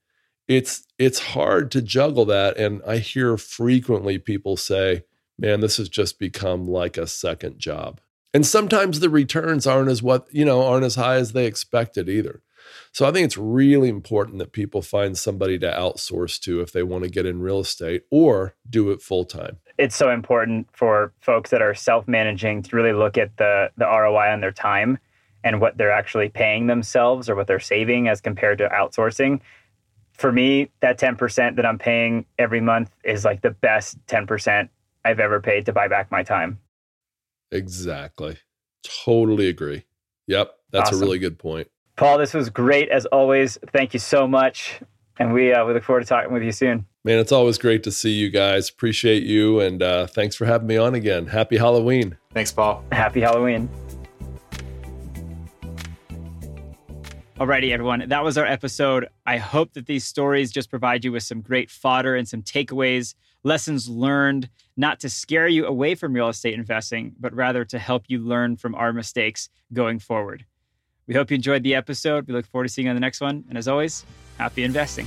It's 0.50 0.82
it's 0.98 1.20
hard 1.20 1.70
to 1.70 1.80
juggle 1.80 2.24
that, 2.24 2.56
and 2.56 2.82
I 2.84 2.98
hear 2.98 3.36
frequently 3.36 4.18
people 4.18 4.56
say, 4.56 5.04
"Man, 5.38 5.60
this 5.60 5.76
has 5.76 5.88
just 5.88 6.18
become 6.18 6.66
like 6.66 6.98
a 6.98 7.06
second 7.06 7.60
job." 7.60 8.00
And 8.34 8.44
sometimes 8.44 8.98
the 8.98 9.10
returns 9.10 9.64
aren't 9.64 9.90
as 9.90 10.02
what, 10.02 10.26
you 10.32 10.44
know, 10.44 10.62
aren't 10.62 10.84
as 10.84 10.96
high 10.96 11.16
as 11.16 11.34
they 11.34 11.46
expected 11.46 12.08
either. 12.08 12.42
So 12.90 13.06
I 13.06 13.12
think 13.12 13.26
it's 13.26 13.38
really 13.38 13.88
important 13.88 14.38
that 14.38 14.50
people 14.50 14.82
find 14.82 15.16
somebody 15.16 15.56
to 15.60 15.70
outsource 15.70 16.40
to 16.40 16.60
if 16.60 16.72
they 16.72 16.82
want 16.82 17.04
to 17.04 17.10
get 17.10 17.26
in 17.26 17.40
real 17.40 17.60
estate 17.60 18.02
or 18.10 18.56
do 18.68 18.90
it 18.90 19.02
full 19.02 19.24
time. 19.24 19.58
It's 19.78 19.94
so 19.94 20.10
important 20.10 20.66
for 20.72 21.12
folks 21.20 21.50
that 21.50 21.62
are 21.62 21.76
self-managing 21.76 22.62
to 22.64 22.76
really 22.76 22.92
look 22.92 23.16
at 23.16 23.36
the 23.36 23.70
the 23.76 23.86
ROI 23.86 24.32
on 24.32 24.40
their 24.40 24.50
time 24.50 24.98
and 25.44 25.60
what 25.60 25.76
they're 25.76 25.92
actually 25.92 26.28
paying 26.28 26.66
themselves 26.66 27.28
or 27.28 27.36
what 27.36 27.46
they're 27.46 27.60
saving 27.60 28.08
as 28.08 28.20
compared 28.20 28.58
to 28.58 28.68
outsourcing. 28.68 29.40
For 30.20 30.30
me, 30.30 30.68
that 30.80 30.98
10% 31.00 31.56
that 31.56 31.64
I'm 31.64 31.78
paying 31.78 32.26
every 32.38 32.61
month 32.61 32.90
is 33.04 33.24
like 33.24 33.40
the 33.40 33.52
best 33.52 33.96
10% 34.04 34.68
I've 35.02 35.18
ever 35.18 35.40
paid 35.40 35.64
to 35.64 35.72
buy 35.72 35.88
back 35.88 36.11
my 36.11 36.22
time. 36.22 36.59
Exactly. 37.50 38.37
Totally 38.83 39.48
agree. 39.48 39.87
Yep. 40.26 40.54
That's 40.72 40.90
awesome. 40.90 40.98
a 40.98 41.06
really 41.06 41.18
good 41.18 41.38
point. 41.38 41.68
Paul, 41.96 42.18
this 42.18 42.35
was 42.35 42.50
great 42.50 42.90
as 42.90 43.06
always. 43.06 43.59
Thank 43.72 43.94
you 43.94 43.98
so 43.98 44.28
much. 44.28 44.83
And 45.18 45.33
we, 45.33 45.54
uh, 45.54 45.64
we 45.64 45.72
look 45.72 45.85
forward 45.85 46.00
to 46.00 46.06
talking 46.06 46.35
with 46.35 46.42
you 46.42 46.52
soon. 46.52 46.85
Man, 47.02 47.18
it's 47.18 47.33
always 47.33 47.56
great 47.56 47.83
to 47.85 47.90
see 47.90 48.12
you 48.12 48.28
guys. 48.28 48.68
Appreciate 48.68 49.22
you. 49.22 49.61
And 49.61 49.83
uh, 49.83 50.06
thanks 50.06 50.37
for 50.37 50.44
having 50.44 50.66
me 50.66 50.76
on 50.76 50.94
again. 50.94 51.28
Happy 51.28 51.56
Halloween. 51.56 52.18
Thanks, 52.35 52.52
Paul. 52.52 52.85
Happy 52.92 53.22
Halloween. 53.22 53.70
Alrighty, 57.40 57.72
everyone. 57.72 58.05
That 58.07 58.22
was 58.22 58.37
our 58.37 58.44
episode. 58.44 59.09
I 59.24 59.38
hope 59.38 59.72
that 59.72 59.87
these 59.87 60.05
stories 60.05 60.53
just 60.53 60.68
provide 60.68 61.07
you 61.07 61.12
with 61.12 61.22
some 61.22 61.40
great 61.40 61.70
fodder 61.70 62.14
and 62.14 62.29
some 62.29 62.42
takeaways, 62.42 63.14
lessons 63.44 63.88
learned, 63.88 64.50
not 64.76 65.00
to 65.00 65.09
scare 65.09 65.48
you 65.48 65.64
away 65.64 65.94
from 65.94 66.12
real 66.12 66.29
estate 66.29 66.53
investing, 66.53 67.14
but 67.18 67.33
rather 67.33 67.64
to 67.64 67.79
help 67.79 68.05
you 68.09 68.18
learn 68.18 68.59
from 68.59 68.74
our 68.74 68.92
mistakes 68.92 69.48
going 69.72 70.00
forward. 70.00 70.44
We 71.07 71.14
hope 71.14 71.31
you 71.31 71.37
enjoyed 71.37 71.62
the 71.62 71.74
episode. 71.74 72.26
We 72.29 72.35
look 72.35 72.44
forward 72.44 72.64
to 72.64 72.68
seeing 72.68 72.85
you 72.85 72.90
on 72.90 72.96
the 72.96 73.00
next 73.00 73.22
one. 73.22 73.42
And 73.48 73.57
as 73.57 73.68
always, 73.68 74.05
happy 74.37 74.62
investing. 74.62 75.07